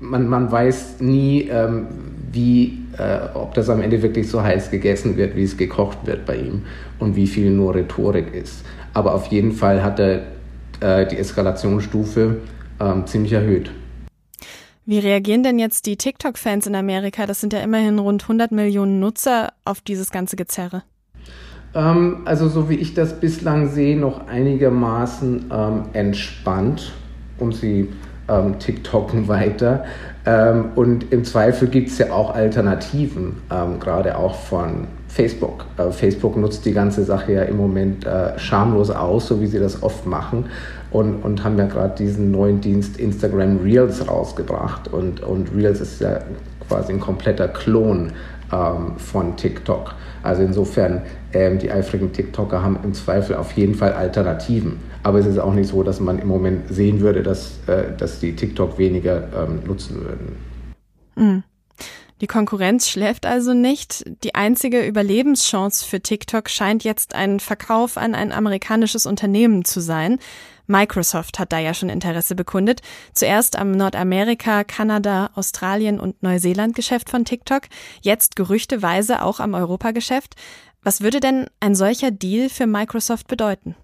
man, 0.00 0.28
man 0.28 0.52
weiß 0.52 1.00
nie, 1.00 1.48
ähm, 1.50 1.86
wie, 2.30 2.80
äh, 2.98 3.20
ob 3.32 3.54
das 3.54 3.70
am 3.70 3.80
Ende 3.80 4.02
wirklich 4.02 4.28
so 4.28 4.42
heiß 4.42 4.70
gegessen 4.70 5.16
wird, 5.16 5.36
wie 5.36 5.44
es 5.44 5.56
gekocht 5.56 5.96
wird 6.04 6.26
bei 6.26 6.36
ihm 6.36 6.64
und 6.98 7.16
wie 7.16 7.26
viel 7.26 7.50
nur 7.50 7.74
Rhetorik 7.74 8.34
ist. 8.34 8.66
Aber 8.92 9.14
auf 9.14 9.28
jeden 9.28 9.52
Fall 9.52 9.82
hat 9.82 9.98
er 9.98 10.24
äh, 10.80 11.06
die 11.06 11.16
Eskalationsstufe 11.16 12.36
ähm, 12.78 13.06
ziemlich 13.06 13.32
erhöht. 13.32 13.70
Wie 14.86 14.98
reagieren 14.98 15.42
denn 15.42 15.58
jetzt 15.58 15.86
die 15.86 15.96
TikTok-Fans 15.96 16.66
in 16.66 16.74
Amerika? 16.74 17.26
Das 17.26 17.40
sind 17.40 17.52
ja 17.52 17.60
immerhin 17.60 17.98
rund 17.98 18.22
100 18.22 18.50
Millionen 18.50 19.00
Nutzer 19.00 19.52
auf 19.64 19.80
dieses 19.80 20.10
ganze 20.10 20.36
Gezerre. 20.36 20.82
Ähm, 21.74 22.22
also 22.24 22.48
so 22.48 22.68
wie 22.68 22.76
ich 22.76 22.94
das 22.94 23.20
bislang 23.20 23.68
sehe, 23.68 23.96
noch 23.96 24.26
einigermaßen 24.26 25.50
ähm, 25.52 25.82
entspannt 25.92 26.92
und 27.38 27.54
sie 27.54 27.88
ähm, 28.28 28.58
TikToken 28.58 29.28
weiter. 29.28 29.84
Ähm, 30.26 30.70
und 30.74 31.12
im 31.12 31.24
Zweifel 31.24 31.68
gibt 31.68 31.88
es 31.88 31.98
ja 31.98 32.12
auch 32.12 32.34
Alternativen, 32.34 33.42
ähm, 33.50 33.78
gerade 33.78 34.16
auch 34.18 34.34
von, 34.34 34.88
Facebook. 35.10 35.66
Äh, 35.76 35.90
Facebook 35.90 36.36
nutzt 36.36 36.64
die 36.64 36.72
ganze 36.72 37.04
Sache 37.04 37.32
ja 37.32 37.42
im 37.42 37.56
Moment 37.56 38.06
äh, 38.06 38.38
schamlos 38.38 38.90
aus, 38.90 39.26
so 39.26 39.40
wie 39.40 39.46
sie 39.46 39.58
das 39.58 39.82
oft 39.82 40.06
machen. 40.06 40.46
Und, 40.90 41.22
und 41.22 41.44
haben 41.44 41.56
ja 41.56 41.66
gerade 41.66 41.94
diesen 41.94 42.30
neuen 42.30 42.60
Dienst 42.60 42.98
Instagram 42.98 43.58
Reels 43.58 44.08
rausgebracht. 44.08 44.88
Und, 44.88 45.20
und 45.20 45.54
Reels 45.54 45.80
ist 45.80 46.00
ja 46.00 46.20
quasi 46.68 46.92
ein 46.92 47.00
kompletter 47.00 47.48
Klon 47.48 48.12
ähm, 48.52 48.96
von 48.96 49.36
TikTok. 49.36 49.94
Also 50.22 50.42
insofern, 50.42 51.02
ähm, 51.32 51.58
die 51.58 51.70
eifrigen 51.70 52.12
TikToker 52.12 52.62
haben 52.62 52.78
im 52.82 52.92
Zweifel 52.94 53.36
auf 53.36 53.52
jeden 53.52 53.74
Fall 53.74 53.92
Alternativen. 53.92 54.80
Aber 55.02 55.18
es 55.18 55.26
ist 55.26 55.38
auch 55.38 55.54
nicht 55.54 55.68
so, 55.68 55.82
dass 55.82 56.00
man 56.00 56.18
im 56.18 56.28
Moment 56.28 56.68
sehen 56.68 57.00
würde, 57.00 57.22
dass, 57.22 57.58
äh, 57.66 57.96
dass 57.96 58.20
die 58.20 58.34
TikTok 58.34 58.78
weniger 58.78 59.22
ähm, 59.34 59.60
nutzen 59.66 59.96
würden. 59.96 60.36
Mhm. 61.16 61.42
Die 62.20 62.26
Konkurrenz 62.26 62.88
schläft 62.88 63.24
also 63.24 63.54
nicht. 63.54 64.04
Die 64.24 64.34
einzige 64.34 64.86
Überlebenschance 64.86 65.84
für 65.86 66.00
TikTok 66.00 66.50
scheint 66.50 66.84
jetzt 66.84 67.14
ein 67.14 67.40
Verkauf 67.40 67.96
an 67.96 68.14
ein 68.14 68.30
amerikanisches 68.30 69.06
Unternehmen 69.06 69.64
zu 69.64 69.80
sein. 69.80 70.18
Microsoft 70.66 71.38
hat 71.38 71.52
da 71.52 71.58
ja 71.58 71.72
schon 71.72 71.88
Interesse 71.88 72.34
bekundet. 72.34 72.82
Zuerst 73.14 73.56
am 73.56 73.72
Nordamerika, 73.72 74.64
Kanada, 74.64 75.30
Australien 75.34 75.98
und 75.98 76.22
Neuseeland 76.22 76.76
Geschäft 76.76 77.08
von 77.08 77.24
TikTok, 77.24 77.62
jetzt 78.02 78.36
gerüchteweise 78.36 79.22
auch 79.22 79.40
am 79.40 79.54
Europageschäft. 79.54 80.36
Was 80.82 81.00
würde 81.00 81.20
denn 81.20 81.46
ein 81.58 81.74
solcher 81.74 82.10
Deal 82.10 82.50
für 82.50 82.66
Microsoft 82.66 83.28
bedeuten? 83.28 83.76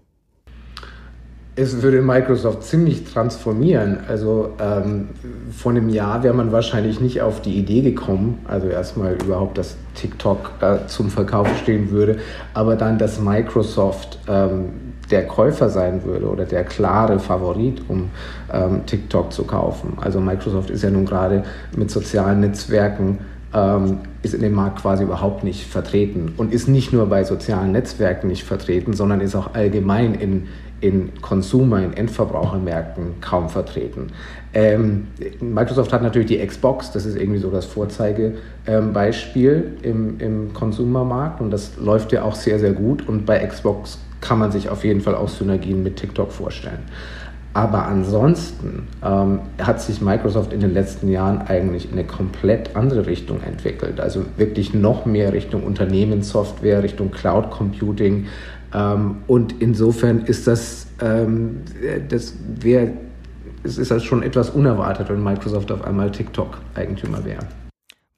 Es 1.57 1.81
würde 1.81 2.03
Microsoft 2.03 2.63
ziemlich 2.63 3.03
transformieren. 3.03 3.97
Also 4.07 4.53
ähm, 4.61 5.09
vor 5.51 5.71
einem 5.71 5.89
Jahr 5.89 6.21
wäre 6.21 6.35
man 6.35 6.51
wahrscheinlich 6.51 7.01
nicht 7.01 7.21
auf 7.21 7.41
die 7.41 7.57
Idee 7.57 7.81
gekommen, 7.81 8.37
also 8.47 8.67
erstmal 8.67 9.13
überhaupt, 9.13 9.57
dass 9.57 9.75
TikTok 9.95 10.51
äh, 10.61 10.85
zum 10.85 11.09
Verkauf 11.09 11.47
stehen 11.57 11.89
würde, 11.89 12.19
aber 12.53 12.75
dann, 12.75 12.99
dass 12.99 13.19
Microsoft 13.19 14.19
ähm, 14.27 14.69
der 15.09 15.25
Käufer 15.25 15.69
sein 15.69 16.03
würde 16.03 16.27
oder 16.27 16.45
der 16.45 16.63
klare 16.63 17.17
Favorit, 17.17 17.81
um 17.87 18.09
ähm, 18.53 18.85
TikTok 18.85 19.33
zu 19.33 19.43
kaufen. 19.45 19.97
Also 19.99 20.19
Microsoft 20.21 20.69
ist 20.69 20.83
ja 20.83 20.91
nun 20.91 21.05
gerade 21.05 21.43
mit 21.75 21.89
sozialen 21.89 22.41
Netzwerken 22.41 23.17
ähm, 23.53 23.99
ist 24.21 24.33
in 24.33 24.41
dem 24.41 24.53
Markt 24.53 24.81
quasi 24.81 25.03
überhaupt 25.03 25.43
nicht 25.43 25.65
vertreten 25.65 26.33
und 26.37 26.53
ist 26.53 26.67
nicht 26.67 26.91
nur 26.91 27.07
bei 27.07 27.23
sozialen 27.23 27.71
Netzwerken 27.71 28.27
nicht 28.27 28.43
vertreten, 28.43 28.93
sondern 28.93 29.21
ist 29.21 29.35
auch 29.35 29.53
allgemein 29.53 30.15
in, 30.15 30.47
in 30.81 31.21
Consumer, 31.21 31.83
in 31.83 31.93
Endverbrauchermärkten 31.93 33.19
kaum 33.21 33.49
vertreten. 33.49 34.11
Ähm, 34.53 35.07
Microsoft 35.39 35.93
hat 35.93 36.03
natürlich 36.03 36.27
die 36.27 36.45
Xbox, 36.45 36.91
das 36.91 37.05
ist 37.05 37.17
irgendwie 37.17 37.39
so 37.39 37.49
das 37.49 37.65
Vorzeigebeispiel 37.65 39.77
ähm, 39.83 40.15
im, 40.19 40.19
im 40.19 40.53
Consumermarkt 40.53 41.41
und 41.41 41.51
das 41.51 41.77
läuft 41.77 42.11
ja 42.11 42.23
auch 42.23 42.35
sehr, 42.35 42.59
sehr 42.59 42.73
gut 42.73 43.07
und 43.07 43.25
bei 43.25 43.39
Xbox 43.45 43.99
kann 44.21 44.39
man 44.39 44.51
sich 44.51 44.69
auf 44.69 44.83
jeden 44.83 45.01
Fall 45.01 45.15
auch 45.15 45.29
Synergien 45.29 45.83
mit 45.83 45.97
TikTok 45.97 46.31
vorstellen. 46.31 46.83
Aber 47.57 47.87
ansonsten 47.87 48.87
ähm, 49.03 49.39
hat 49.59 49.81
sich 49.81 49.99
Microsoft 49.99 50.53
in 50.53 50.59
den 50.59 50.75
letzten 50.75 51.09
Jahren 51.09 51.41
eigentlich 51.41 51.85
in 51.85 51.93
eine 51.93 52.03
komplett 52.03 52.75
andere 52.75 53.07
Richtung 53.07 53.41
entwickelt. 53.41 53.99
Also 53.99 54.25
wirklich 54.37 54.75
noch 54.75 55.07
mehr 55.07 55.33
Richtung 55.33 55.63
Unternehmenssoftware, 55.63 56.83
Richtung 56.83 57.09
Cloud 57.09 57.49
Computing, 57.49 58.27
ähm, 58.77 59.17
und 59.27 59.55
insofern 59.59 60.21
ist 60.25 60.45
das, 60.45 60.87
ähm, 61.01 61.61
das 62.09 62.35
wäre, 62.59 62.91
es 63.63 63.77
ist 63.77 63.91
das 63.91 64.03
schon 64.03 64.21
etwas 64.21 64.49
unerwartet, 64.51 65.09
wenn 65.09 65.23
Microsoft 65.23 65.71
auf 65.71 65.83
einmal 65.83 66.11
TikTok-Eigentümer 66.11 67.25
wäre. 67.25 67.45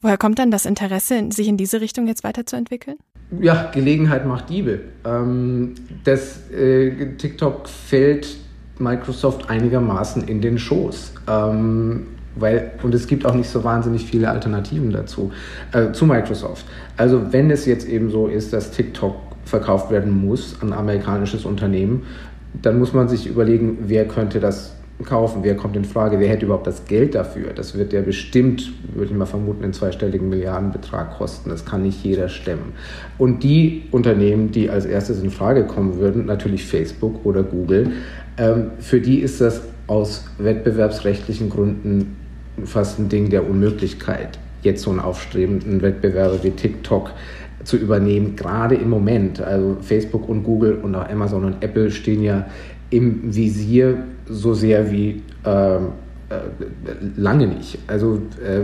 Woher 0.02 0.18
kommt 0.18 0.40
dann 0.40 0.52
das 0.52 0.66
Interesse, 0.66 1.28
sich 1.32 1.48
in 1.48 1.58
diese 1.58 1.82
Richtung 1.82 2.08
jetzt 2.08 2.24
weiterzuentwickeln? 2.24 2.98
Ja, 3.40 3.70
Gelegenheit 3.72 4.26
macht 4.26 4.50
Diebe. 4.50 4.80
Ähm, 5.06 5.76
das 6.04 6.50
äh, 6.52 7.16
TikTok 7.18 7.68
fällt 7.68 8.38
Microsoft 8.80 9.50
einigermaßen 9.50 10.28
in 10.28 10.42
den 10.42 10.58
Schoß. 10.58 11.14
Ähm, 11.28 12.08
weil, 12.36 12.72
und 12.84 12.94
es 12.96 13.08
gibt 13.08 13.26
auch 13.26 13.34
nicht 13.34 13.50
so 13.50 13.64
wahnsinnig 13.64 14.06
viele 14.06 14.30
Alternativen 14.30 14.92
dazu, 14.92 15.32
äh, 15.74 15.92
zu 15.92 16.06
Microsoft. 16.06 16.66
Also 16.96 17.34
wenn 17.34 17.52
es 17.52 17.66
jetzt 17.66 17.88
eben 17.88 18.10
so 18.10 18.28
ist, 18.28 18.54
dass 18.54 18.72
TikTok 18.72 19.29
verkauft 19.50 19.92
werden 19.92 20.26
muss 20.26 20.62
an 20.62 20.74
amerikanisches 20.74 21.46
Unternehmen, 21.46 22.04
dann 22.62 22.80
muss 22.80 22.94
man 22.94 23.08
sich 23.08 23.28
überlegen, 23.28 23.80
wer 23.82 24.08
könnte 24.08 24.40
das 24.40 24.76
kaufen, 25.06 25.44
wer 25.44 25.56
kommt 25.56 25.78
in 25.78 25.86
Frage, 25.86 26.20
wer 26.20 26.28
hätte 26.28 26.46
überhaupt 26.46 26.68
das 26.68 26.86
Geld 26.86 27.16
dafür. 27.16 27.54
Das 27.54 27.78
wird 27.78 27.94
ja 27.94 28.02
bestimmt, 28.02 28.72
würde 28.94 29.12
ich 29.12 29.18
mal 29.18 29.26
vermuten, 29.26 29.64
einen 29.64 29.74
zweistelligen 29.74 30.28
Milliardenbetrag 30.28 31.18
kosten. 31.18 31.50
Das 31.50 31.66
kann 31.66 31.84
nicht 31.84 32.04
jeder 32.04 32.28
stemmen. 32.28 32.74
Und 33.18 33.44
die 33.44 33.84
Unternehmen, 33.92 34.52
die 34.52 34.70
als 34.70 34.86
erstes 34.86 35.22
in 35.24 35.30
Frage 35.30 35.66
kommen 35.66 36.00
würden, 36.00 36.26
natürlich 36.26 36.66
Facebook 36.66 37.26
oder 37.26 37.44
Google, 37.44 37.92
ähm, 38.38 38.72
für 38.80 39.00
die 39.00 39.20
ist 39.20 39.40
das 39.40 39.62
aus 39.88 40.26
wettbewerbsrechtlichen 40.38 41.50
Gründen 41.50 42.18
fast 42.66 43.00
ein 43.00 43.08
Ding 43.08 43.30
der 43.30 43.50
Unmöglichkeit, 43.50 44.38
jetzt 44.64 44.84
so 44.84 44.90
einen 44.90 45.00
aufstrebenden 45.00 45.82
Wettbewerber 45.82 46.44
wie 46.44 46.52
TikTok 46.52 47.12
zu 47.64 47.78
übernehmen, 47.78 48.36
gerade 48.36 48.76
im 48.76 48.90
Moment. 48.90 49.42
Also 49.42 49.78
Facebook 49.82 50.28
und 50.30 50.44
Google 50.44 50.80
und 50.82 50.96
auch 50.96 51.10
Amazon 51.10 51.46
und 51.46 51.64
Apple 51.64 51.92
stehen 51.92 52.24
ja 52.24 52.48
im 52.90 53.36
Visier 53.36 54.04
so 54.28 54.54
sehr 54.54 54.92
wie 54.92 55.22
ähm, 55.46 55.90
äh, 56.30 56.36
lange 57.16 57.48
nicht. 57.48 57.80
Also 57.88 58.22
äh, 58.46 58.62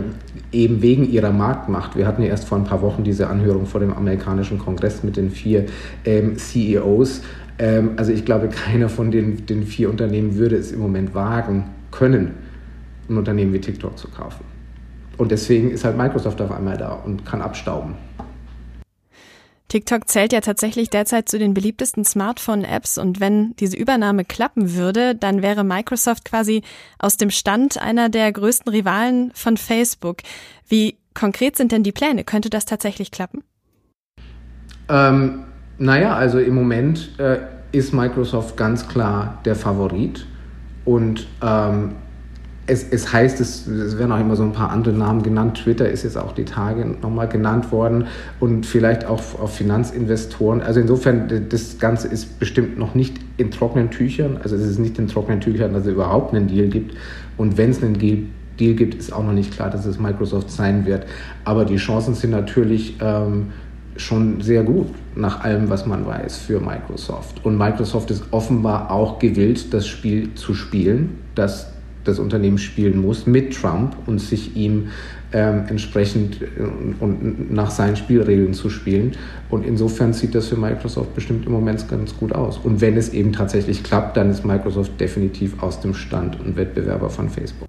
eben 0.56 0.82
wegen 0.82 1.08
ihrer 1.10 1.32
Marktmacht. 1.32 1.96
Wir 1.96 2.06
hatten 2.06 2.22
ja 2.22 2.28
erst 2.28 2.46
vor 2.46 2.58
ein 2.58 2.64
paar 2.64 2.80
Wochen 2.82 3.02
diese 3.02 3.28
Anhörung 3.28 3.66
vor 3.66 3.80
dem 3.80 3.92
amerikanischen 3.92 4.58
Kongress 4.58 5.02
mit 5.02 5.16
den 5.16 5.30
vier 5.30 5.66
ähm, 6.04 6.36
CEOs. 6.36 7.22
Ähm, 7.58 7.90
also 7.96 8.12
ich 8.12 8.24
glaube, 8.24 8.48
keiner 8.66 8.88
von 8.88 9.10
den, 9.10 9.46
den 9.46 9.64
vier 9.64 9.90
Unternehmen 9.90 10.36
würde 10.36 10.56
es 10.56 10.70
im 10.72 10.78
Moment 10.78 11.14
wagen 11.14 11.64
können, 11.90 12.32
ein 13.08 13.16
Unternehmen 13.16 13.52
wie 13.52 13.60
TikTok 13.60 13.98
zu 13.98 14.08
kaufen. 14.08 14.44
Und 15.16 15.30
deswegen 15.30 15.70
ist 15.70 15.84
halt 15.84 15.96
Microsoft 15.96 16.40
auf 16.40 16.52
einmal 16.52 16.76
da 16.76 16.92
und 16.92 17.24
kann 17.24 17.40
abstauben. 17.40 17.94
TikTok 19.68 20.08
zählt 20.08 20.32
ja 20.32 20.40
tatsächlich 20.40 20.90
derzeit 20.90 21.28
zu 21.28 21.38
den 21.38 21.52
beliebtesten 21.52 22.04
Smartphone-Apps 22.04 22.98
und 22.98 23.18
wenn 23.18 23.54
diese 23.56 23.76
Übernahme 23.76 24.24
klappen 24.24 24.74
würde, 24.74 25.14
dann 25.14 25.42
wäre 25.42 25.64
Microsoft 25.64 26.24
quasi 26.24 26.62
aus 26.98 27.16
dem 27.16 27.30
Stand 27.30 27.80
einer 27.80 28.08
der 28.08 28.32
größten 28.32 28.72
Rivalen 28.72 29.32
von 29.34 29.56
Facebook. 29.56 30.18
Wie 30.68 30.96
konkret 31.14 31.56
sind 31.56 31.72
denn 31.72 31.82
die 31.82 31.92
Pläne? 31.92 32.22
Könnte 32.22 32.48
das 32.48 32.64
tatsächlich 32.64 33.10
klappen? 33.10 33.42
Ähm, 34.88 35.44
naja, 35.78 36.14
also 36.14 36.38
im 36.38 36.54
Moment 36.54 37.18
äh, 37.18 37.38
ist 37.72 37.92
Microsoft 37.92 38.56
ganz 38.56 38.86
klar 38.86 39.40
der 39.44 39.56
Favorit 39.56 40.26
und 40.84 41.26
ähm, 41.42 41.96
es, 42.66 42.84
es 42.90 43.12
heißt, 43.12 43.40
es, 43.40 43.66
es 43.66 43.98
werden 43.98 44.10
auch 44.12 44.20
immer 44.20 44.34
so 44.34 44.42
ein 44.42 44.52
paar 44.52 44.70
andere 44.70 44.94
Namen 44.94 45.22
genannt. 45.22 45.60
Twitter 45.62 45.88
ist 45.88 46.02
jetzt 46.02 46.18
auch 46.18 46.32
die 46.32 46.44
Tage 46.44 46.84
nochmal 46.84 47.28
genannt 47.28 47.70
worden 47.70 48.06
und 48.40 48.66
vielleicht 48.66 49.04
auch 49.04 49.20
auf 49.38 49.54
Finanzinvestoren. 49.54 50.62
Also 50.62 50.80
insofern, 50.80 51.46
das 51.48 51.78
Ganze 51.78 52.08
ist 52.08 52.40
bestimmt 52.40 52.76
noch 52.76 52.94
nicht 52.94 53.18
in 53.36 53.52
trockenen 53.52 53.90
Tüchern. 53.90 54.38
Also 54.42 54.56
es 54.56 54.66
ist 54.66 54.78
nicht 54.78 54.98
in 54.98 55.06
trockenen 55.06 55.40
Tüchern, 55.40 55.72
dass 55.72 55.82
es 55.82 55.92
überhaupt 55.92 56.34
einen 56.34 56.48
Deal 56.48 56.66
gibt. 56.66 56.96
Und 57.36 57.56
wenn 57.56 57.70
es 57.70 57.82
einen 57.82 57.98
Deal, 57.98 58.24
gibt, 58.56 58.94
ist 58.94 59.12
auch 59.12 59.22
noch 59.22 59.32
nicht 59.32 59.52
klar, 59.52 59.68
dass 59.68 59.84
es 59.84 60.00
Microsoft 60.00 60.50
sein 60.50 60.86
wird. 60.86 61.04
Aber 61.44 61.66
die 61.66 61.76
Chancen 61.76 62.14
sind 62.14 62.30
natürlich 62.30 62.96
ähm, 63.02 63.48
schon 63.96 64.40
sehr 64.40 64.62
gut, 64.62 64.86
nach 65.14 65.44
allem, 65.44 65.68
was 65.68 65.84
man 65.84 66.06
weiß, 66.06 66.38
für 66.38 66.58
Microsoft. 66.58 67.44
Und 67.44 67.58
Microsoft 67.58 68.10
ist 68.10 68.24
offenbar 68.30 68.90
auch 68.90 69.18
gewillt, 69.18 69.74
das 69.74 69.86
Spiel 69.86 70.34
zu 70.34 70.54
spielen, 70.54 71.18
das 71.34 71.75
das 72.06 72.18
Unternehmen 72.18 72.58
spielen 72.58 73.00
muss 73.00 73.26
mit 73.26 73.54
Trump 73.54 73.96
und 74.06 74.18
sich 74.18 74.56
ihm 74.56 74.88
ähm, 75.32 75.64
entsprechend 75.68 76.40
äh, 76.42 76.46
und 77.00 77.52
nach 77.52 77.70
seinen 77.70 77.96
Spielregeln 77.96 78.54
zu 78.54 78.70
spielen. 78.70 79.12
Und 79.50 79.64
insofern 79.64 80.12
sieht 80.12 80.34
das 80.34 80.48
für 80.48 80.56
Microsoft 80.56 81.14
bestimmt 81.14 81.46
im 81.46 81.52
Moment 81.52 81.88
ganz 81.88 82.16
gut 82.16 82.32
aus. 82.32 82.58
Und 82.58 82.80
wenn 82.80 82.96
es 82.96 83.12
eben 83.12 83.32
tatsächlich 83.32 83.82
klappt, 83.82 84.16
dann 84.16 84.30
ist 84.30 84.44
Microsoft 84.44 85.00
definitiv 85.00 85.62
aus 85.62 85.80
dem 85.80 85.94
Stand 85.94 86.40
und 86.40 86.56
Wettbewerber 86.56 87.10
von 87.10 87.28
Facebook. 87.28 87.68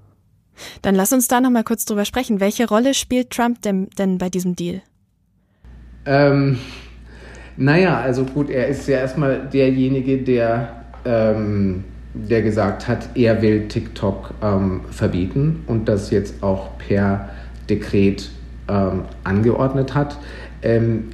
Dann 0.81 0.95
lass 0.95 1.13
uns 1.13 1.27
da 1.27 1.41
noch 1.41 1.49
mal 1.49 1.63
kurz 1.63 1.85
drüber 1.85 2.05
sprechen. 2.05 2.39
Welche 2.39 2.67
Rolle 2.67 2.93
spielt 2.93 3.31
Trump 3.31 3.61
denn, 3.61 3.89
denn 3.97 4.17
bei 4.17 4.29
diesem 4.29 4.55
Deal? 4.55 4.81
Ähm, 6.05 6.57
naja, 7.57 7.99
also 7.99 8.23
gut, 8.23 8.49
er 8.49 8.67
ist 8.67 8.87
ja 8.87 8.99
erstmal 8.99 9.49
derjenige, 9.51 10.19
der 10.19 10.85
ähm, 11.05 11.83
der 12.29 12.41
gesagt 12.41 12.87
hat, 12.87 13.09
er 13.15 13.41
will 13.41 13.67
TikTok 13.67 14.33
ähm, 14.41 14.81
verbieten 14.91 15.63
und 15.67 15.87
das 15.87 16.11
jetzt 16.11 16.41
auch 16.43 16.77
per 16.77 17.29
Dekret 17.69 18.29
ähm, 18.67 19.03
angeordnet 19.23 19.93
hat. 19.93 20.17
Ähm, 20.61 21.09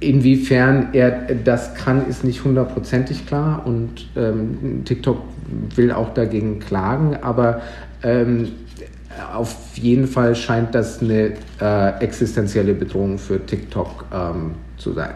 inwiefern 0.00 0.88
er 0.92 1.10
das 1.44 1.74
kann, 1.74 2.08
ist 2.08 2.24
nicht 2.24 2.44
hundertprozentig 2.44 3.26
klar 3.26 3.66
und 3.66 4.08
ähm, 4.16 4.82
TikTok 4.84 5.18
will 5.74 5.92
auch 5.92 6.14
dagegen 6.14 6.60
klagen, 6.60 7.16
aber 7.22 7.62
ähm, 8.02 8.48
auf 9.34 9.56
jeden 9.74 10.06
Fall 10.06 10.34
scheint 10.36 10.74
das 10.74 11.02
eine 11.02 11.32
äh, 11.60 11.98
existenzielle 12.00 12.74
Bedrohung 12.74 13.18
für 13.18 13.44
TikTok 13.44 14.04
ähm, 14.12 14.52
zu 14.76 14.92
sein. 14.92 15.10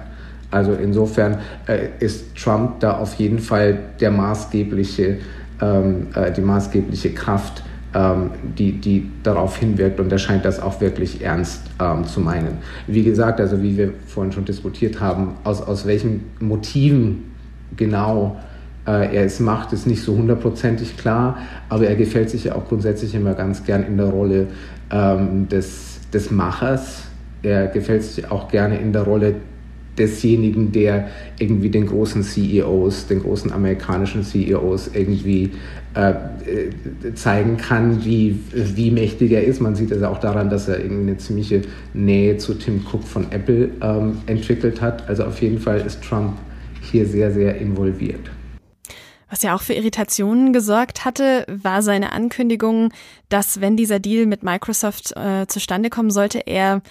Also 0.53 0.75
insofern 0.75 1.39
äh, 1.67 1.89
ist 1.99 2.37
Trump 2.37 2.79
da 2.81 2.99
auf 2.99 3.15
jeden 3.15 3.41
Fall 3.41 3.79
der 4.01 4.11
maßgebliche, 4.13 5.17
ähm, 5.61 6.09
äh, 6.15 6.31
die 6.31 6.43
maßgebliche 6.43 7.15
Kraft, 7.15 7.65
ähm, 7.95 8.31
die, 8.59 8.73
die 8.73 9.11
darauf 9.23 9.57
hinwirkt 9.57 9.99
und 9.99 10.13
er 10.13 10.19
scheint 10.19 10.45
das 10.45 10.61
auch 10.61 10.81
wirklich 10.81 11.23
ernst 11.23 11.63
ähm, 11.81 12.07
zu 12.07 12.21
meinen. 12.21 12.59
Wie 12.87 13.03
gesagt, 13.03 13.41
also 13.41 13.63
wie 13.63 13.77
wir 13.77 13.93
vorhin 14.07 14.33
schon 14.33 14.45
diskutiert 14.45 15.01
haben, 15.01 15.35
aus, 15.43 15.63
aus 15.63 15.87
welchen 15.87 16.25
Motiven 16.39 17.33
genau 17.77 18.37
äh, 18.87 19.15
er 19.17 19.25
es 19.25 19.41
macht, 19.41 19.73
ist 19.73 19.87
nicht 19.87 20.03
so 20.03 20.17
hundertprozentig 20.17 20.97
klar, 20.97 21.39
aber 21.69 21.87
er 21.87 21.97
gefällt 21.97 22.31
sich 22.31 22.45
ja 22.45 22.55
auch 22.55 22.69
grundsätzlich 22.69 23.15
immer 23.15 23.35
ganz 23.35 23.65
gern 23.65 23.85
in 23.85 23.97
der 23.97 24.07
Rolle 24.07 24.49
ähm, 24.91 25.49
des, 25.49 26.01
des 26.13 26.31
Machers. 26.31 27.05
Er 27.43 27.69
gefällt 27.69 28.05
sich 28.05 28.31
auch 28.31 28.49
gerne 28.49 28.79
in 28.79 28.93
der 28.93 29.03
Rolle 29.03 29.37
desjenigen, 29.99 30.73
der 30.73 31.09
irgendwie 31.39 31.69
den 31.69 31.87
großen 31.87 32.23
CEOs, 32.23 33.07
den 33.07 33.21
großen 33.21 33.53
amerikanischen 33.53 34.25
CEOs 34.25 34.91
irgendwie 34.95 35.51
äh, 35.95 36.11
äh, 36.11 37.15
zeigen 37.15 37.59
kann, 37.59 38.03
wie, 38.05 38.39
wie 38.53 38.91
mächtig 38.91 39.33
er 39.33 39.45
ist. 39.45 39.61
Man 39.61 39.75
sieht 39.75 39.91
es 39.91 40.03
auch 40.03 40.19
daran, 40.19 40.49
dass 40.49 40.69
er 40.69 40.81
irgendwie 40.81 41.11
eine 41.11 41.19
ziemliche 41.19 41.63
Nähe 41.93 42.39
zu 42.39 42.55
Tim 42.55 42.87
Cook 42.91 43.05
von 43.05 43.31
Apple 43.31 43.71
ähm, 43.83 44.19
entwickelt 44.27 44.81
hat. 44.81 45.07
Also 45.09 45.25
auf 45.25 45.43
jeden 45.43 45.59
Fall 45.59 45.81
ist 45.81 46.03
Trump 46.03 46.39
hier 46.81 47.07
sehr, 47.07 47.31
sehr 47.31 47.57
involviert. 47.59 48.31
Was 49.29 49.43
ja 49.43 49.55
auch 49.55 49.63
für 49.63 49.75
Irritationen 49.75 50.53
gesorgt 50.53 51.05
hatte, 51.05 51.47
war 51.49 51.83
seine 51.83 52.13
Ankündigung, 52.13 52.93
dass 53.29 53.61
wenn 53.61 53.77
dieser 53.77 53.99
Deal 53.99 54.27
mit 54.27 54.43
Microsoft 54.43 55.15
äh, 55.17 55.47
zustande 55.47 55.89
kommen 55.89 56.11
sollte, 56.11 56.41
er 56.47 56.83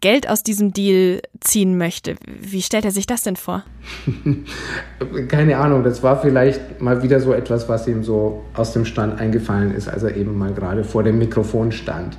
Geld 0.00 0.28
aus 0.28 0.42
diesem 0.42 0.72
Deal 0.72 1.20
ziehen 1.40 1.76
möchte. 1.76 2.16
Wie 2.26 2.62
stellt 2.62 2.84
er 2.84 2.90
sich 2.90 3.06
das 3.06 3.22
denn 3.22 3.36
vor? 3.36 3.64
Keine 5.28 5.58
Ahnung, 5.58 5.84
das 5.84 6.02
war 6.02 6.20
vielleicht 6.20 6.80
mal 6.80 7.02
wieder 7.02 7.20
so 7.20 7.32
etwas, 7.32 7.68
was 7.68 7.86
ihm 7.86 8.02
so 8.02 8.42
aus 8.54 8.72
dem 8.72 8.84
Stand 8.84 9.20
eingefallen 9.20 9.74
ist, 9.74 9.88
als 9.88 10.02
er 10.02 10.16
eben 10.16 10.38
mal 10.38 10.52
gerade 10.52 10.84
vor 10.84 11.02
dem 11.02 11.18
Mikrofon 11.18 11.72
stand. 11.72 12.16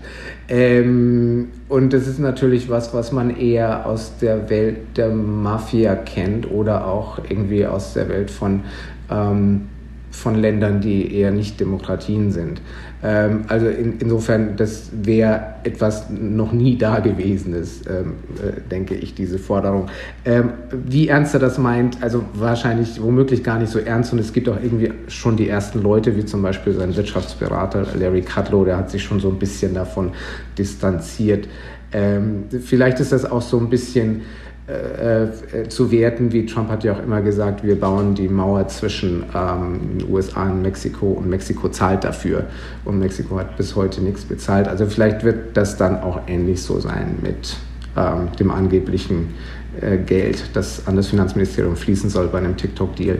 Ähm, 0.48 1.50
und 1.70 1.94
das 1.94 2.08
ist 2.08 2.20
natürlich 2.20 2.70
was, 2.70 2.94
was 2.94 3.12
man 3.12 3.36
eher 3.36 3.86
aus 3.86 4.18
der 4.22 4.50
Welt 4.50 4.98
der 4.98 5.10
Mafia 5.10 5.96
kennt 5.96 6.50
oder 6.50 6.86
auch 6.86 7.20
irgendwie 7.30 7.66
aus 7.66 7.94
der 7.94 8.10
Welt 8.10 8.30
von 8.30 8.62
ähm, 9.10 9.68
von 10.12 10.36
Ländern, 10.36 10.82
die 10.82 11.16
eher 11.16 11.32
nicht 11.32 11.60
Demokratien 11.60 12.32
sind. 12.32 12.62
Ähm, 13.04 13.46
also 13.48 13.68
in, 13.68 14.00
insofern, 14.00 14.56
das 14.58 14.90
wäre 14.92 15.56
etwas 15.64 16.10
noch 16.10 16.52
nie 16.52 16.78
Dagewesenes, 16.78 17.82
ähm, 17.88 18.14
äh, 18.38 18.62
denke 18.70 18.96
ich, 18.96 19.16
diese 19.16 19.40
Forderung. 19.40 19.88
Ähm, 20.26 20.52
wie 20.72 21.08
ernst 21.08 21.34
er 21.34 21.40
das 21.40 21.58
meint, 21.58 22.02
also 22.02 22.24
wahrscheinlich 22.34 23.02
womöglich 23.02 23.44
gar 23.44 23.60
nicht 23.60 23.72
so 23.72 23.80
ernst 23.80 24.14
und 24.14 24.20
es 24.20 24.34
gibt 24.34 24.48
auch 24.50 24.58
irgendwie 24.62 24.92
schon 25.08 25.36
die 25.36 25.50
ersten 25.50 25.82
Leute, 25.82 26.16
wie 26.16 26.26
zum 26.26 26.42
Beispiel 26.42 26.74
sein 26.74 26.96
Wirtschaftsberater 26.96 27.88
Larry 28.00 28.22
Kudlow, 28.22 28.66
der 28.66 28.78
hat 28.78 28.92
sich 28.92 29.04
schon 29.04 29.20
so 29.20 29.30
ein 29.30 29.40
bisschen 29.40 29.74
davon 29.74 30.12
distanziert. 30.58 31.48
Ähm, 31.94 32.46
vielleicht 32.64 33.00
ist 33.00 33.12
das 33.12 33.30
auch 33.30 33.42
so 33.42 33.58
ein 33.58 33.70
bisschen 33.70 34.22
äh, 34.72 35.24
äh, 35.24 35.70
zu 35.70 35.92
werten, 35.92 36.32
wie 36.32 36.46
Trump 36.46 36.70
hat 36.70 36.84
ja 36.84 36.94
auch 36.94 37.04
immer 37.04 37.22
gesagt, 37.22 37.64
wir 37.64 37.78
bauen 37.78 38.16
die 38.16 38.30
Mauer 38.30 38.68
zwischen 38.70 39.24
ähm, 39.36 39.98
USA 40.10 40.50
und 40.50 40.62
Mexiko 40.62 41.08
und 41.08 41.30
Mexiko 41.30 41.68
zahlt 41.70 42.06
dafür 42.06 42.46
und 42.86 43.00
Mexiko 43.00 43.38
hat 43.40 43.58
bis 43.58 43.76
heute 43.76 44.02
nichts 44.02 44.24
bezahlt. 44.24 44.68
Also 44.68 44.86
vielleicht 44.86 45.24
wird 45.24 45.58
das 45.58 45.76
dann 45.76 46.02
auch 46.02 46.22
ähnlich 46.28 46.62
so 46.62 46.80
sein 46.80 47.18
mit 47.22 47.58
ähm, 47.98 48.30
dem 48.40 48.50
angeblichen 48.50 49.34
äh, 49.82 49.98
Geld, 49.98 50.44
das 50.54 50.88
an 50.88 50.96
das 50.96 51.08
Finanzministerium 51.08 51.76
fließen 51.76 52.10
soll 52.10 52.28
bei 52.30 52.38
einem 52.38 52.56
TikTok-Deal. 52.56 53.20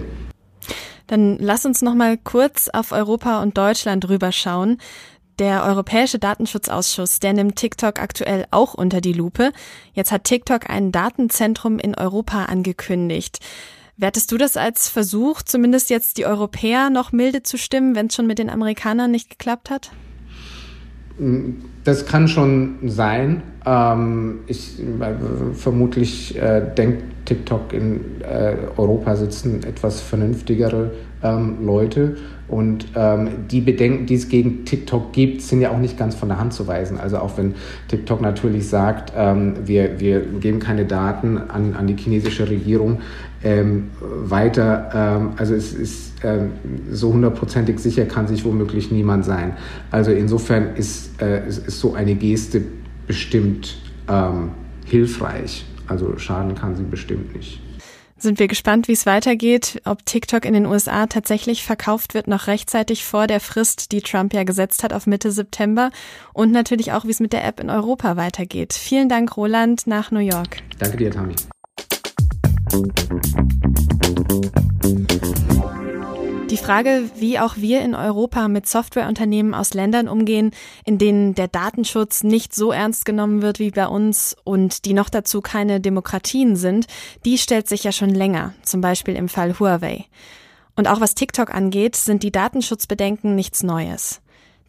Dann 1.08 1.38
lass 1.40 1.66
uns 1.66 1.82
noch 1.82 1.96
mal 1.96 2.18
kurz 2.18 2.70
auf 2.70 2.94
Europa 2.94 3.42
und 3.42 3.58
Deutschland 3.58 4.08
rüberschauen. 4.08 4.78
Der 5.42 5.64
Europäische 5.64 6.20
Datenschutzausschuss, 6.20 7.20
der 7.20 7.34
nimmt 7.34 7.56
TikTok 7.56 8.00
aktuell 8.00 8.46
auch 8.52 8.76
unter 8.76 9.02
die 9.02 9.12
Lupe. 9.12 9.54
Jetzt 9.92 10.12
hat 10.12 10.26
TikTok 10.26 10.70
ein 10.70 10.92
Datenzentrum 10.92 11.80
in 11.80 11.96
Europa 11.96 12.46
angekündigt. 12.46 13.40
Wertest 13.98 14.32
du 14.32 14.38
das 14.38 14.56
als 14.56 14.88
Versuch, 14.88 15.42
zumindest 15.42 15.90
jetzt 15.90 16.20
die 16.20 16.28
Europäer 16.28 16.92
noch 16.92 17.12
milde 17.12 17.42
zu 17.42 17.58
stimmen, 17.58 17.96
wenn 17.96 18.06
es 18.06 18.14
schon 18.14 18.28
mit 18.28 18.38
den 18.38 18.52
Amerikanern 18.52 19.10
nicht 19.10 19.32
geklappt 19.32 19.72
hat? 19.72 19.90
Das 21.84 22.06
kann 22.06 22.28
schon 22.28 22.76
sein. 22.86 23.44
Ähm, 23.66 24.40
ich, 24.48 24.80
äh, 24.80 25.54
vermutlich 25.54 26.38
äh, 26.38 26.62
denkt 26.76 27.04
TikTok 27.26 27.74
in 27.74 28.02
äh, 28.22 28.56
Europa 28.78 29.16
sitzen 29.16 29.64
etwas 29.64 30.02
vernünftigere 30.02 30.92
ähm, 31.24 31.58
Leute 31.64 32.18
und 32.48 32.88
ähm, 32.96 33.30
die 33.50 33.62
Bedenken, 33.62 34.06
die 34.06 34.16
es 34.16 34.28
gegen 34.28 34.66
TikTok 34.66 35.14
gibt, 35.14 35.42
sind 35.42 35.62
ja 35.62 35.72
auch 35.72 35.78
nicht 35.78 35.98
ganz 35.98 36.16
von 36.16 36.28
der 36.28 36.38
Hand 36.38 36.54
zu 36.54 36.68
weisen. 36.68 37.00
Also 37.00 37.20
auch 37.20 37.38
wenn 37.38 37.56
TikTok 37.88 38.20
natürlich 38.20 38.68
sagt, 38.68 39.14
ähm, 39.16 39.54
wir, 39.66 40.02
wir 40.02 40.20
geben 40.20 40.60
keine 40.60 40.86
Daten 40.86 41.38
an, 41.38 41.76
an 41.76 41.88
die 41.88 41.96
chinesische 41.96 42.50
Regierung 42.50 43.00
ähm, 43.44 43.90
weiter, 44.00 44.90
ähm, 44.94 45.30
also 45.38 45.56
es 45.56 45.74
ist 45.74 46.14
ähm, 46.24 46.52
so 46.92 47.14
hundertprozentig 47.14 47.80
sicher 47.80 48.06
kann 48.06 48.28
sich 48.28 48.46
womöglich 48.46 48.92
niemand 48.92 49.26
sein. 49.26 49.58
Also 49.90 50.12
insofern 50.12 50.76
ist, 50.76 51.22
äh, 51.22 51.48
ist, 51.48 51.68
ist 51.68 51.80
so 51.80 51.94
eine 51.94 52.16
Geste 52.16 52.62
bestimmt 53.08 53.78
ähm, 54.08 54.52
hilfreich. 54.86 55.66
Also 55.88 56.18
schaden 56.18 56.56
kann 56.56 56.76
sie 56.76 56.84
bestimmt 56.84 57.36
nicht 57.36 57.60
sind 58.24 58.40
wir 58.40 58.48
gespannt, 58.48 58.88
wie 58.88 58.94
es 58.94 59.06
weitergeht, 59.06 59.82
ob 59.86 60.06
TikTok 60.06 60.46
in 60.46 60.54
den 60.54 60.66
USA 60.66 61.08
tatsächlich 61.08 61.64
verkauft 61.64 62.14
wird, 62.14 62.28
noch 62.28 62.48
rechtzeitig 62.48 63.04
vor 63.04 63.28
der 63.28 63.40
Frist, 63.40 63.92
die 63.92 64.02
Trump 64.02 64.34
ja 64.34 64.44
gesetzt 64.44 64.84
hat 64.84 64.94
auf 64.94 65.08
Mitte 65.08 65.32
September 65.32 65.92
und 66.34 66.52
natürlich 66.52 66.92
auch, 66.92 67.06
wie 67.06 67.12
es 67.12 67.20
mit 67.20 67.34
der 67.34 67.46
App 67.46 67.60
in 67.60 67.70
Europa 67.70 68.18
weitergeht. 68.18 68.74
Vielen 68.74 69.10
Dank, 69.10 69.36
Roland, 69.38 69.88
nach 69.88 70.12
New 70.12 70.20
York. 70.20 70.58
Danke 70.80 70.98
dir, 70.98 71.12
Tami. 71.12 71.34
Die 76.50 76.58
Frage, 76.58 77.10
wie 77.18 77.38
auch 77.38 77.58
wir 77.58 77.82
in 77.82 77.96
Europa 77.96 78.48
mit 78.48 78.66
Softwareunternehmen 78.66 79.54
aus 79.54 79.74
Ländern 79.74 80.08
umgehen, 80.08 80.52
in 80.86 80.98
denen 80.98 81.36
der 81.36 81.50
Datenschutz 81.50 82.24
nicht 82.24 82.56
so 82.56 82.72
ernst 82.72 83.04
genommen 83.04 83.42
wird 83.42 83.60
wie 83.60 83.72
bei 83.72 83.88
uns 83.88 84.38
und 84.46 84.86
die 84.86 84.94
noch 84.94 85.10
dazu 85.10 85.42
keine 85.42 85.82
Demokratien 85.82 86.56
sind, 86.56 86.88
die 87.26 87.38
stellt 87.38 87.68
sich 87.68 87.84
ja 87.84 87.92
schon 87.92 88.12
länger, 88.12 88.54
zum 88.64 88.80
Beispiel 88.80 89.16
im 89.18 89.28
Fall 89.28 89.60
Huawei. 89.60 90.06
Und 90.78 90.88
auch 90.88 91.02
was 91.02 91.14
TikTok 91.14 91.54
angeht, 91.54 91.98
sind 91.98 92.24
die 92.24 92.32
Datenschutzbedenken 92.32 93.36
nichts 93.36 93.64
Neues. 93.64 94.22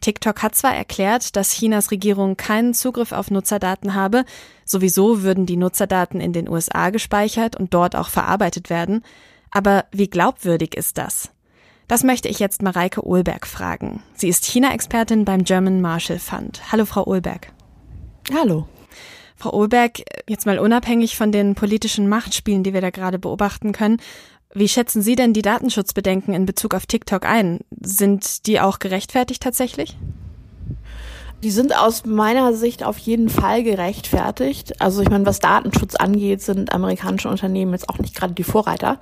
TikTok 0.03 0.43
hat 0.43 0.53
zwar 0.53 0.75
erklärt, 0.75 1.35
dass 1.35 1.53
Chinas 1.53 1.89
Regierung 1.89 2.35
keinen 2.35 2.73
Zugriff 2.73 3.13
auf 3.13 3.31
Nutzerdaten 3.31 3.93
habe, 3.95 4.25
sowieso 4.65 5.23
würden 5.23 5.45
die 5.45 5.55
Nutzerdaten 5.55 6.19
in 6.19 6.33
den 6.33 6.49
USA 6.49 6.89
gespeichert 6.89 7.55
und 7.55 7.73
dort 7.73 7.95
auch 7.95 8.09
verarbeitet 8.09 8.69
werden, 8.69 9.03
aber 9.49 9.85
wie 9.91 10.09
glaubwürdig 10.09 10.75
ist 10.75 10.97
das? 10.97 11.31
Das 11.87 12.03
möchte 12.03 12.27
ich 12.27 12.39
jetzt 12.39 12.61
Mareike 12.61 13.05
Ohlberg 13.05 13.47
fragen. 13.47 14.03
Sie 14.15 14.27
ist 14.27 14.45
China-Expertin 14.45 15.25
beim 15.25 15.45
German 15.45 15.79
Marshall 15.79 16.19
Fund. 16.19 16.61
Hallo, 16.71 16.85
Frau 16.85 17.05
Ohlberg. 17.05 17.53
Hallo. 18.33 18.67
Frau 19.37 19.53
Ohlberg, 19.53 20.01
jetzt 20.27 20.45
mal 20.45 20.59
unabhängig 20.59 21.17
von 21.17 21.31
den 21.31 21.55
politischen 21.55 22.07
Machtspielen, 22.07 22.63
die 22.63 22.73
wir 22.73 22.81
da 22.81 22.89
gerade 22.89 23.19
beobachten 23.19 23.73
können, 23.73 23.97
wie 24.53 24.67
schätzen 24.67 25.01
Sie 25.01 25.15
denn 25.15 25.33
die 25.33 25.41
Datenschutzbedenken 25.41 26.33
in 26.33 26.45
Bezug 26.45 26.75
auf 26.75 26.85
TikTok 26.85 27.25
ein? 27.25 27.59
Sind 27.81 28.47
die 28.47 28.59
auch 28.59 28.79
gerechtfertigt 28.79 29.41
tatsächlich? 29.41 29.97
Die 31.43 31.51
sind 31.51 31.77
aus 31.77 32.05
meiner 32.05 32.53
Sicht 32.53 32.85
auf 32.85 32.97
jeden 32.97 33.27
Fall 33.27 33.63
gerechtfertigt. 33.63 34.79
Also 34.79 35.01
ich 35.01 35.09
meine, 35.09 35.25
was 35.25 35.39
Datenschutz 35.39 35.95
angeht, 35.95 36.41
sind 36.41 36.71
amerikanische 36.71 37.27
Unternehmen 37.27 37.73
jetzt 37.73 37.89
auch 37.89 37.99
nicht 37.99 38.15
gerade 38.15 38.33
die 38.33 38.45
Vorreiter. 38.45 38.97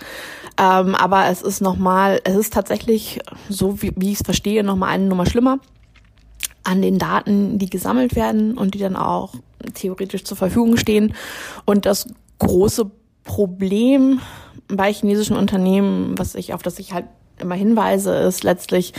Ähm, 0.57 0.95
aber 0.95 1.27
es 1.27 1.43
ist 1.43 1.61
nochmal, 1.61 2.19
es 2.23 2.35
ist 2.35 2.53
tatsächlich, 2.53 3.19
so 3.47 3.83
wie, 3.83 3.93
wie 3.95 4.11
ich 4.11 4.21
es 4.21 4.25
verstehe, 4.25 4.63
nochmal 4.63 4.89
eine 4.89 5.05
Nummer 5.05 5.27
schlimmer 5.27 5.59
an 6.63 6.81
den 6.81 6.97
Daten, 6.97 7.59
die 7.59 7.69
gesammelt 7.69 8.15
werden 8.15 8.57
und 8.57 8.73
die 8.73 8.79
dann 8.79 8.95
auch 8.95 9.35
theoretisch 9.75 10.23
zur 10.23 10.37
Verfügung 10.37 10.77
stehen. 10.77 11.13
Und 11.65 11.85
das 11.85 12.07
große 12.39 12.89
Problem 13.23 14.19
bei 14.67 14.91
chinesischen 14.91 15.35
Unternehmen, 15.35 16.17
was 16.17 16.35
ich, 16.35 16.53
auf 16.53 16.63
das 16.63 16.79
ich 16.79 16.93
halt 16.93 17.05
immer 17.39 17.55
hinweise, 17.55 18.13
ist 18.15 18.43
letztlich 18.43 18.93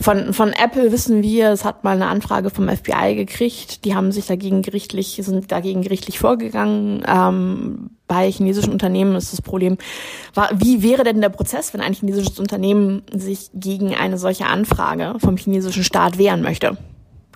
von, 0.00 0.32
von 0.32 0.52
Apple 0.52 0.90
wissen 0.90 1.22
wir, 1.22 1.50
es 1.50 1.64
hat 1.64 1.84
mal 1.84 1.94
eine 1.94 2.06
Anfrage 2.06 2.50
vom 2.50 2.68
FBI 2.68 3.14
gekriegt. 3.14 3.84
Die 3.84 3.94
haben 3.94 4.10
sich 4.10 4.26
dagegen 4.26 4.62
gerichtlich, 4.62 5.20
sind 5.22 5.52
dagegen 5.52 5.82
gerichtlich 5.82 6.18
vorgegangen. 6.18 7.04
Ähm, 7.06 7.90
bei 8.08 8.30
chinesischen 8.30 8.72
Unternehmen 8.72 9.14
ist 9.14 9.32
das 9.32 9.42
Problem, 9.42 9.78
wie 10.54 10.82
wäre 10.82 11.04
denn 11.04 11.20
der 11.20 11.28
Prozess, 11.28 11.72
wenn 11.72 11.80
ein 11.80 11.94
chinesisches 11.94 12.38
Unternehmen 12.38 13.02
sich 13.12 13.50
gegen 13.54 13.94
eine 13.94 14.18
solche 14.18 14.46
Anfrage 14.46 15.14
vom 15.18 15.36
chinesischen 15.36 15.84
Staat 15.84 16.18
wehren 16.18 16.42
möchte? 16.42 16.76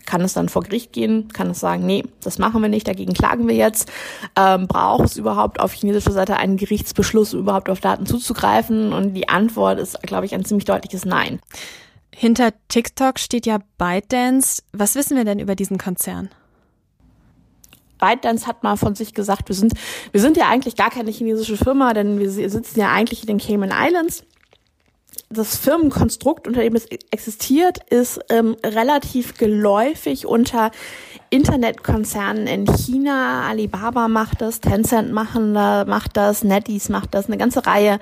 Kann 0.07 0.23
es 0.23 0.33
dann 0.33 0.49
vor 0.49 0.63
Gericht 0.63 0.93
gehen, 0.93 1.29
kann 1.29 1.51
es 1.51 1.61
sagen, 1.61 1.85
nee, 1.85 2.05
das 2.23 2.39
machen 2.39 2.63
wir 2.63 2.69
nicht, 2.69 2.89
dagegen 2.89 3.13
klagen 3.13 3.47
wir 3.47 3.55
jetzt. 3.55 3.91
Ähm, 4.37 4.67
braucht 4.67 5.07
es 5.07 5.17
überhaupt 5.17 5.61
auf 5.61 5.73
chinesischer 5.73 6.13
Seite 6.13 6.37
einen 6.37 6.57
Gerichtsbeschluss, 6.57 7.35
um 7.35 7.41
überhaupt 7.41 7.69
auf 7.69 7.81
Daten 7.81 8.07
zuzugreifen? 8.07 8.93
Und 8.93 9.15
die 9.15 9.29
Antwort 9.29 9.79
ist, 9.79 10.01
glaube 10.03 10.27
ich, 10.27 10.35
ein 10.35 10.45
ziemlich 10.45 10.65
deutliches 10.65 11.05
Nein. 11.05 11.41
Hinter 12.15 12.53
TikTok 12.69 13.19
steht 13.19 13.45
ja 13.45 13.59
ByteDance. 13.77 14.63
Was 14.73 14.95
wissen 14.95 15.17
wir 15.17 15.25
denn 15.25 15.39
über 15.39 15.55
diesen 15.55 15.77
Konzern? 15.77 16.31
ByteDance 17.99 18.47
hat 18.47 18.63
mal 18.63 18.77
von 18.77 18.95
sich 18.95 19.15
gesagt, 19.15 19.49
wir 19.49 19.57
sind, 19.57 19.73
wir 20.13 20.21
sind 20.21 20.37
ja 20.37 20.49
eigentlich 20.49 20.77
gar 20.77 20.91
keine 20.91 21.11
chinesische 21.11 21.57
Firma, 21.57 21.93
denn 21.93 22.19
wir 22.19 22.31
sitzen 22.31 22.81
ja 22.81 22.91
eigentlich 22.91 23.23
in 23.23 23.27
den 23.27 23.39
Cayman 23.39 23.73
Islands 23.73 24.25
das 25.29 25.57
Firmenkonstrukt, 25.57 26.47
unter 26.47 26.61
dem 26.61 26.77
es 26.77 26.87
existiert, 27.11 27.79
ist 27.91 28.21
ähm, 28.31 28.57
relativ 28.65 29.37
geläufig 29.37 30.27
unter 30.27 30.71
Internetkonzernen 31.31 32.47
in 32.47 32.67
China. 32.67 33.49
Alibaba 33.49 34.07
macht 34.07 34.41
das, 34.41 34.61
Tencent 34.61 35.13
machen, 35.13 35.53
macht 35.53 36.17
das, 36.17 36.45
NetEase 36.45 36.93
macht 36.93 37.15
das, 37.15 37.27
eine 37.27 37.39
ganze 37.39 37.67
Reihe 37.67 37.99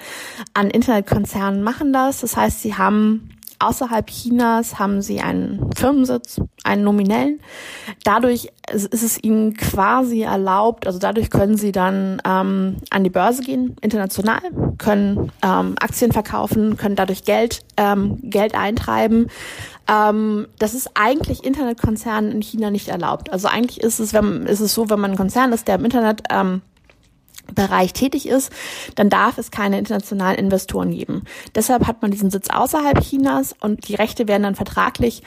an 0.52 0.70
Internetkonzernen 0.70 1.62
machen 1.62 1.92
das. 1.92 2.20
Das 2.20 2.36
heißt, 2.36 2.60
sie 2.60 2.74
haben 2.74 3.30
Außerhalb 3.58 4.06
Chinas 4.08 4.78
haben 4.78 5.02
sie 5.02 5.20
einen 5.20 5.70
Firmensitz, 5.76 6.40
einen 6.64 6.84
nominellen. 6.84 7.40
Dadurch 8.04 8.48
ist 8.72 9.02
es 9.02 9.22
ihnen 9.22 9.54
quasi 9.54 10.22
erlaubt, 10.22 10.86
also 10.86 10.98
dadurch 10.98 11.30
können 11.30 11.56
sie 11.56 11.72
dann 11.72 12.20
ähm, 12.24 12.76
an 12.90 13.04
die 13.04 13.10
Börse 13.10 13.42
gehen, 13.42 13.76
international, 13.80 14.40
können 14.78 15.30
ähm, 15.42 15.74
Aktien 15.80 16.12
verkaufen, 16.12 16.76
können 16.76 16.96
dadurch 16.96 17.24
Geld, 17.24 17.60
ähm, 17.76 18.18
Geld 18.22 18.54
eintreiben. 18.54 19.28
Ähm, 19.88 20.48
das 20.58 20.74
ist 20.74 20.90
eigentlich 20.94 21.44
Internetkonzernen 21.44 22.32
in 22.32 22.42
China 22.42 22.70
nicht 22.70 22.88
erlaubt. 22.88 23.32
Also 23.32 23.48
eigentlich 23.48 23.80
ist 23.80 24.00
es, 24.00 24.12
wenn, 24.14 24.46
ist 24.46 24.60
es 24.60 24.74
so, 24.74 24.88
wenn 24.90 25.00
man 25.00 25.12
ein 25.12 25.16
Konzern 25.16 25.52
ist, 25.52 25.68
der 25.68 25.76
im 25.76 25.84
Internet 25.84 26.22
ähm, 26.30 26.62
Bereich 27.54 27.92
tätig 27.92 28.28
ist, 28.28 28.52
dann 28.94 29.10
darf 29.10 29.38
es 29.38 29.50
keine 29.50 29.78
internationalen 29.78 30.38
Investoren 30.38 30.90
geben. 30.90 31.22
Deshalb 31.54 31.86
hat 31.86 32.02
man 32.02 32.10
diesen 32.10 32.30
Sitz 32.30 32.50
außerhalb 32.50 33.00
Chinas 33.00 33.54
und 33.60 33.88
die 33.88 33.94
Rechte 33.94 34.28
werden 34.28 34.42
dann 34.42 34.54
vertraglich 34.54 35.22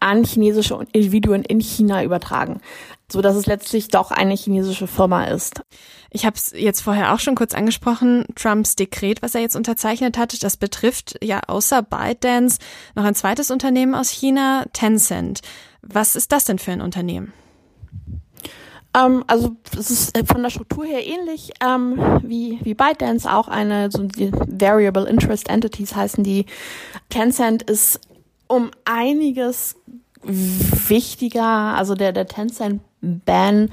an 0.00 0.24
chinesische 0.24 0.78
Individuen 0.92 1.42
in 1.42 1.60
China 1.60 2.02
übertragen, 2.04 2.60
so 3.10 3.20
dass 3.22 3.36
es 3.36 3.46
letztlich 3.46 3.88
doch 3.88 4.10
eine 4.10 4.34
chinesische 4.34 4.86
Firma 4.86 5.24
ist. 5.24 5.62
Ich 6.10 6.26
habe 6.26 6.36
es 6.36 6.52
jetzt 6.54 6.82
vorher 6.82 7.14
auch 7.14 7.20
schon 7.20 7.34
kurz 7.34 7.54
angesprochen, 7.54 8.26
Trumps 8.34 8.76
Dekret, 8.76 9.22
was 9.22 9.34
er 9.34 9.40
jetzt 9.40 9.56
unterzeichnet 9.56 10.18
hat, 10.18 10.42
das 10.42 10.56
betrifft 10.58 11.18
ja 11.22 11.40
außer 11.46 11.82
ByteDance 11.82 12.58
noch 12.94 13.04
ein 13.04 13.14
zweites 13.14 13.50
Unternehmen 13.50 13.94
aus 13.94 14.10
China, 14.10 14.66
Tencent. 14.72 15.40
Was 15.80 16.14
ist 16.14 16.30
das 16.32 16.44
denn 16.44 16.58
für 16.58 16.72
ein 16.72 16.82
Unternehmen? 16.82 17.32
Ähm, 18.94 19.24
also 19.26 19.56
es 19.76 19.90
ist 19.90 20.16
äh, 20.16 20.24
von 20.24 20.42
der 20.42 20.50
Struktur 20.50 20.84
her 20.84 21.06
ähnlich 21.06 21.52
ähm, 21.64 22.20
wie, 22.22 22.58
wie 22.62 22.74
ByteDance, 22.74 23.30
auch 23.30 23.48
eine 23.48 23.90
so 23.90 24.02
die 24.04 24.32
Variable 24.32 25.08
Interest 25.08 25.48
Entities 25.48 25.94
heißen 25.94 26.24
die. 26.24 26.46
Tencent 27.08 27.62
ist 27.62 28.00
um 28.48 28.70
einiges 28.84 29.76
wichtiger, 30.24 31.42
also 31.44 31.94
der, 31.94 32.12
der 32.12 32.26
Tencent-Ban 32.26 33.70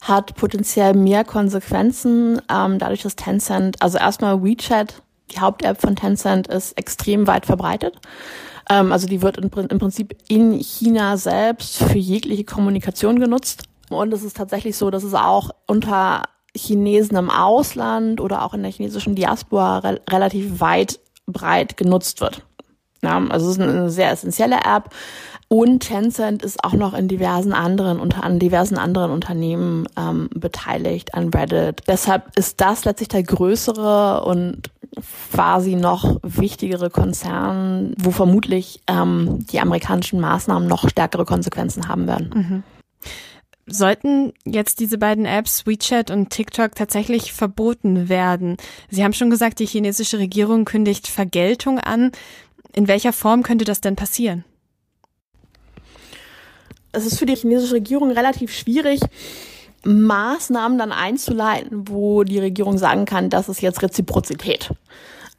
hat 0.00 0.34
potenziell 0.36 0.94
mehr 0.94 1.24
Konsequenzen, 1.24 2.40
ähm, 2.50 2.78
dadurch, 2.78 3.02
dass 3.02 3.16
Tencent, 3.16 3.80
also 3.82 3.98
erstmal 3.98 4.42
WeChat, 4.42 5.02
die 5.30 5.40
Haupt-App 5.40 5.80
von 5.80 5.96
Tencent, 5.96 6.46
ist 6.46 6.78
extrem 6.78 7.26
weit 7.26 7.46
verbreitet. 7.46 7.96
Ähm, 8.70 8.92
also 8.92 9.06
die 9.06 9.22
wird 9.22 9.38
in, 9.38 9.50
im 9.50 9.78
Prinzip 9.78 10.16
in 10.28 10.52
China 10.52 11.16
selbst 11.16 11.82
für 11.82 11.98
jegliche 11.98 12.44
Kommunikation 12.44 13.18
genutzt. 13.18 13.64
Und 13.94 14.12
es 14.12 14.22
ist 14.22 14.36
tatsächlich 14.36 14.76
so, 14.76 14.90
dass 14.90 15.04
es 15.04 15.14
auch 15.14 15.50
unter 15.66 16.22
Chinesen 16.56 17.16
im 17.16 17.30
Ausland 17.30 18.20
oder 18.20 18.42
auch 18.42 18.54
in 18.54 18.62
der 18.62 18.72
chinesischen 18.72 19.14
Diaspora 19.14 19.78
re 19.78 20.00
relativ 20.08 20.60
weit 20.60 21.00
breit 21.26 21.76
genutzt 21.76 22.20
wird. 22.20 22.42
Ja, 23.02 23.22
also 23.28 23.50
es 23.50 23.56
ist 23.56 23.62
eine 23.62 23.90
sehr 23.90 24.10
essentielle 24.10 24.56
App. 24.64 24.90
Und 25.48 25.80
Tencent 25.80 26.42
ist 26.42 26.64
auch 26.64 26.72
noch 26.72 26.94
in 26.94 27.06
diversen 27.06 27.52
anderen, 27.52 28.00
unter 28.00 28.24
an 28.24 28.38
diversen 28.38 28.78
anderen 28.78 29.10
Unternehmen 29.10 29.86
ähm, 29.96 30.28
beteiligt, 30.34 31.14
an 31.14 31.28
Reddit. 31.28 31.82
Deshalb 31.86 32.36
ist 32.36 32.60
das 32.60 32.84
letztlich 32.84 33.08
der 33.08 33.22
größere 33.22 34.24
und 34.24 34.70
quasi 35.32 35.74
noch 35.74 36.18
wichtigere 36.22 36.88
Konzern, 36.88 37.94
wo 37.98 38.10
vermutlich 38.10 38.80
ähm, 38.86 39.46
die 39.50 39.60
amerikanischen 39.60 40.20
Maßnahmen 40.20 40.66
noch 40.66 40.88
stärkere 40.88 41.24
Konsequenzen 41.24 41.88
haben 41.88 42.06
werden. 42.06 42.30
Mhm. 42.34 42.62
Sollten 43.66 44.34
jetzt 44.44 44.78
diese 44.80 44.98
beiden 44.98 45.24
Apps 45.24 45.66
WeChat 45.66 46.10
und 46.10 46.30
TikTok 46.30 46.74
tatsächlich 46.74 47.32
verboten 47.32 48.08
werden? 48.08 48.58
Sie 48.90 49.02
haben 49.02 49.14
schon 49.14 49.30
gesagt, 49.30 49.58
die 49.58 49.66
chinesische 49.66 50.18
Regierung 50.18 50.66
kündigt 50.66 51.08
Vergeltung 51.08 51.78
an. 51.78 52.12
In 52.74 52.88
welcher 52.88 53.12
Form 53.12 53.42
könnte 53.42 53.64
das 53.64 53.80
denn 53.80 53.96
passieren? 53.96 54.44
Es 56.92 57.06
ist 57.06 57.18
für 57.18 57.26
die 57.26 57.36
chinesische 57.36 57.74
Regierung 57.74 58.10
relativ 58.10 58.52
schwierig, 58.52 59.00
Maßnahmen 59.84 60.78
dann 60.78 60.92
einzuleiten, 60.92 61.88
wo 61.88 62.22
die 62.22 62.38
Regierung 62.38 62.78
sagen 62.78 63.04
kann, 63.04 63.30
das 63.30 63.48
ist 63.48 63.62
jetzt 63.62 63.82
Reziprozität. 63.82 64.70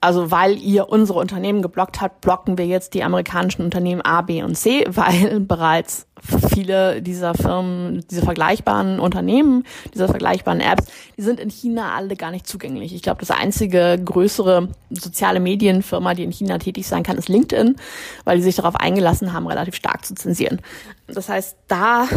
Also 0.01 0.29
weil 0.29 0.57
ihr 0.59 0.89
unsere 0.89 1.19
Unternehmen 1.19 1.61
geblockt 1.61 1.99
habt, 1.99 2.21
blocken 2.21 2.57
wir 2.57 2.67
jetzt 2.67 2.93
die 2.93 3.03
amerikanischen 3.03 3.63
Unternehmen 3.63 4.01
A, 4.01 4.21
B 4.21 4.43
und 4.43 4.55
C, 4.55 4.85
weil 4.89 5.39
bereits 5.39 6.07
viele 6.53 7.01
dieser 7.01 7.33
Firmen, 7.33 8.03
diese 8.09 8.21
vergleichbaren 8.21 8.99
Unternehmen, 8.99 9.63
diese 9.93 10.07
vergleichbaren 10.07 10.59
Apps, 10.59 10.85
die 11.17 11.21
sind 11.21 11.39
in 11.39 11.49
China 11.49 11.93
alle 11.95 12.15
gar 12.15 12.31
nicht 12.31 12.47
zugänglich. 12.47 12.93
Ich 12.93 13.01
glaube, 13.01 13.19
das 13.19 13.31
einzige 13.31 13.99
größere 14.03 14.69
soziale 14.89 15.39
Medienfirma, 15.39 16.13
die 16.13 16.23
in 16.23 16.31
China 16.31 16.57
tätig 16.57 16.87
sein 16.87 17.03
kann, 17.03 17.17
ist 17.17 17.29
LinkedIn, 17.29 17.75
weil 18.23 18.37
die 18.37 18.43
sich 18.43 18.55
darauf 18.55 18.75
eingelassen 18.75 19.33
haben, 19.33 19.47
relativ 19.47 19.75
stark 19.75 20.05
zu 20.05 20.15
zensieren. 20.15 20.61
Das 21.07 21.29
heißt, 21.29 21.57
da 21.67 22.07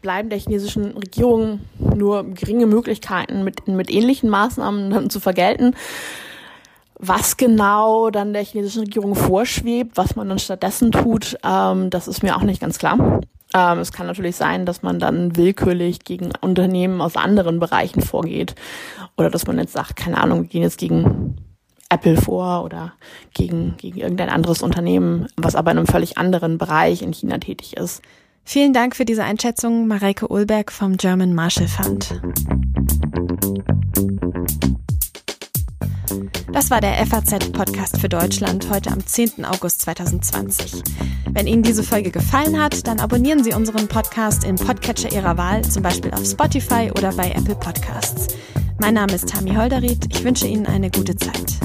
bleiben 0.00 0.28
der 0.28 0.38
chinesischen 0.38 0.96
Regierung 0.96 1.60
nur 1.78 2.24
geringe 2.24 2.66
Möglichkeiten, 2.66 3.44
mit, 3.44 3.66
mit 3.68 3.90
ähnlichen 3.90 4.28
Maßnahmen 4.28 5.08
zu 5.08 5.20
vergelten. 5.20 5.74
Was 7.04 7.36
genau 7.36 8.10
dann 8.10 8.32
der 8.32 8.44
chinesischen 8.44 8.84
Regierung 8.84 9.16
vorschwebt, 9.16 9.96
was 9.96 10.14
man 10.14 10.28
dann 10.28 10.38
stattdessen 10.38 10.92
tut, 10.92 11.36
ähm, 11.44 11.90
das 11.90 12.06
ist 12.06 12.22
mir 12.22 12.36
auch 12.36 12.42
nicht 12.42 12.60
ganz 12.60 12.78
klar. 12.78 13.20
Ähm, 13.54 13.78
es 13.80 13.90
kann 13.90 14.06
natürlich 14.06 14.36
sein, 14.36 14.66
dass 14.66 14.84
man 14.84 15.00
dann 15.00 15.36
willkürlich 15.36 16.04
gegen 16.04 16.30
Unternehmen 16.40 17.00
aus 17.00 17.16
anderen 17.16 17.58
Bereichen 17.58 18.02
vorgeht. 18.02 18.54
Oder 19.16 19.30
dass 19.30 19.48
man 19.48 19.58
jetzt 19.58 19.72
sagt, 19.72 19.96
keine 19.96 20.18
Ahnung, 20.18 20.42
wir 20.42 20.48
gehen 20.48 20.62
jetzt 20.62 20.78
gegen 20.78 21.38
Apple 21.88 22.16
vor 22.16 22.62
oder 22.62 22.92
gegen, 23.34 23.76
gegen 23.78 23.98
irgendein 23.98 24.28
anderes 24.30 24.62
Unternehmen, 24.62 25.26
was 25.36 25.56
aber 25.56 25.72
in 25.72 25.78
einem 25.78 25.88
völlig 25.88 26.18
anderen 26.18 26.56
Bereich 26.56 27.02
in 27.02 27.12
China 27.12 27.38
tätig 27.38 27.76
ist. 27.76 28.00
Vielen 28.44 28.72
Dank 28.72 28.94
für 28.94 29.04
diese 29.04 29.24
Einschätzung, 29.24 29.88
Mareike 29.88 30.28
Ulberg 30.28 30.70
vom 30.70 30.96
German 30.96 31.34
Marshall 31.34 31.66
Fund. 31.66 32.22
Das 36.52 36.70
war 36.70 36.82
der 36.82 36.94
FAZ-Podcast 37.06 37.98
für 37.98 38.10
Deutschland 38.10 38.68
heute 38.70 38.90
am 38.90 39.04
10. 39.04 39.46
August 39.46 39.80
2020. 39.82 40.82
Wenn 41.30 41.46
Ihnen 41.46 41.62
diese 41.62 41.82
Folge 41.82 42.10
gefallen 42.10 42.60
hat, 42.60 42.86
dann 42.86 43.00
abonnieren 43.00 43.42
Sie 43.42 43.54
unseren 43.54 43.88
Podcast 43.88 44.44
im 44.44 44.56
Podcatcher 44.56 45.10
Ihrer 45.12 45.38
Wahl, 45.38 45.62
zum 45.64 45.82
Beispiel 45.82 46.12
auf 46.12 46.26
Spotify 46.26 46.90
oder 46.90 47.12
bei 47.14 47.30
Apple 47.30 47.56
Podcasts. 47.56 48.36
Mein 48.78 48.94
Name 48.94 49.14
ist 49.14 49.30
Tami 49.30 49.54
Holderried. 49.54 50.14
Ich 50.14 50.24
wünsche 50.24 50.46
Ihnen 50.46 50.66
eine 50.66 50.90
gute 50.90 51.16
Zeit. 51.16 51.58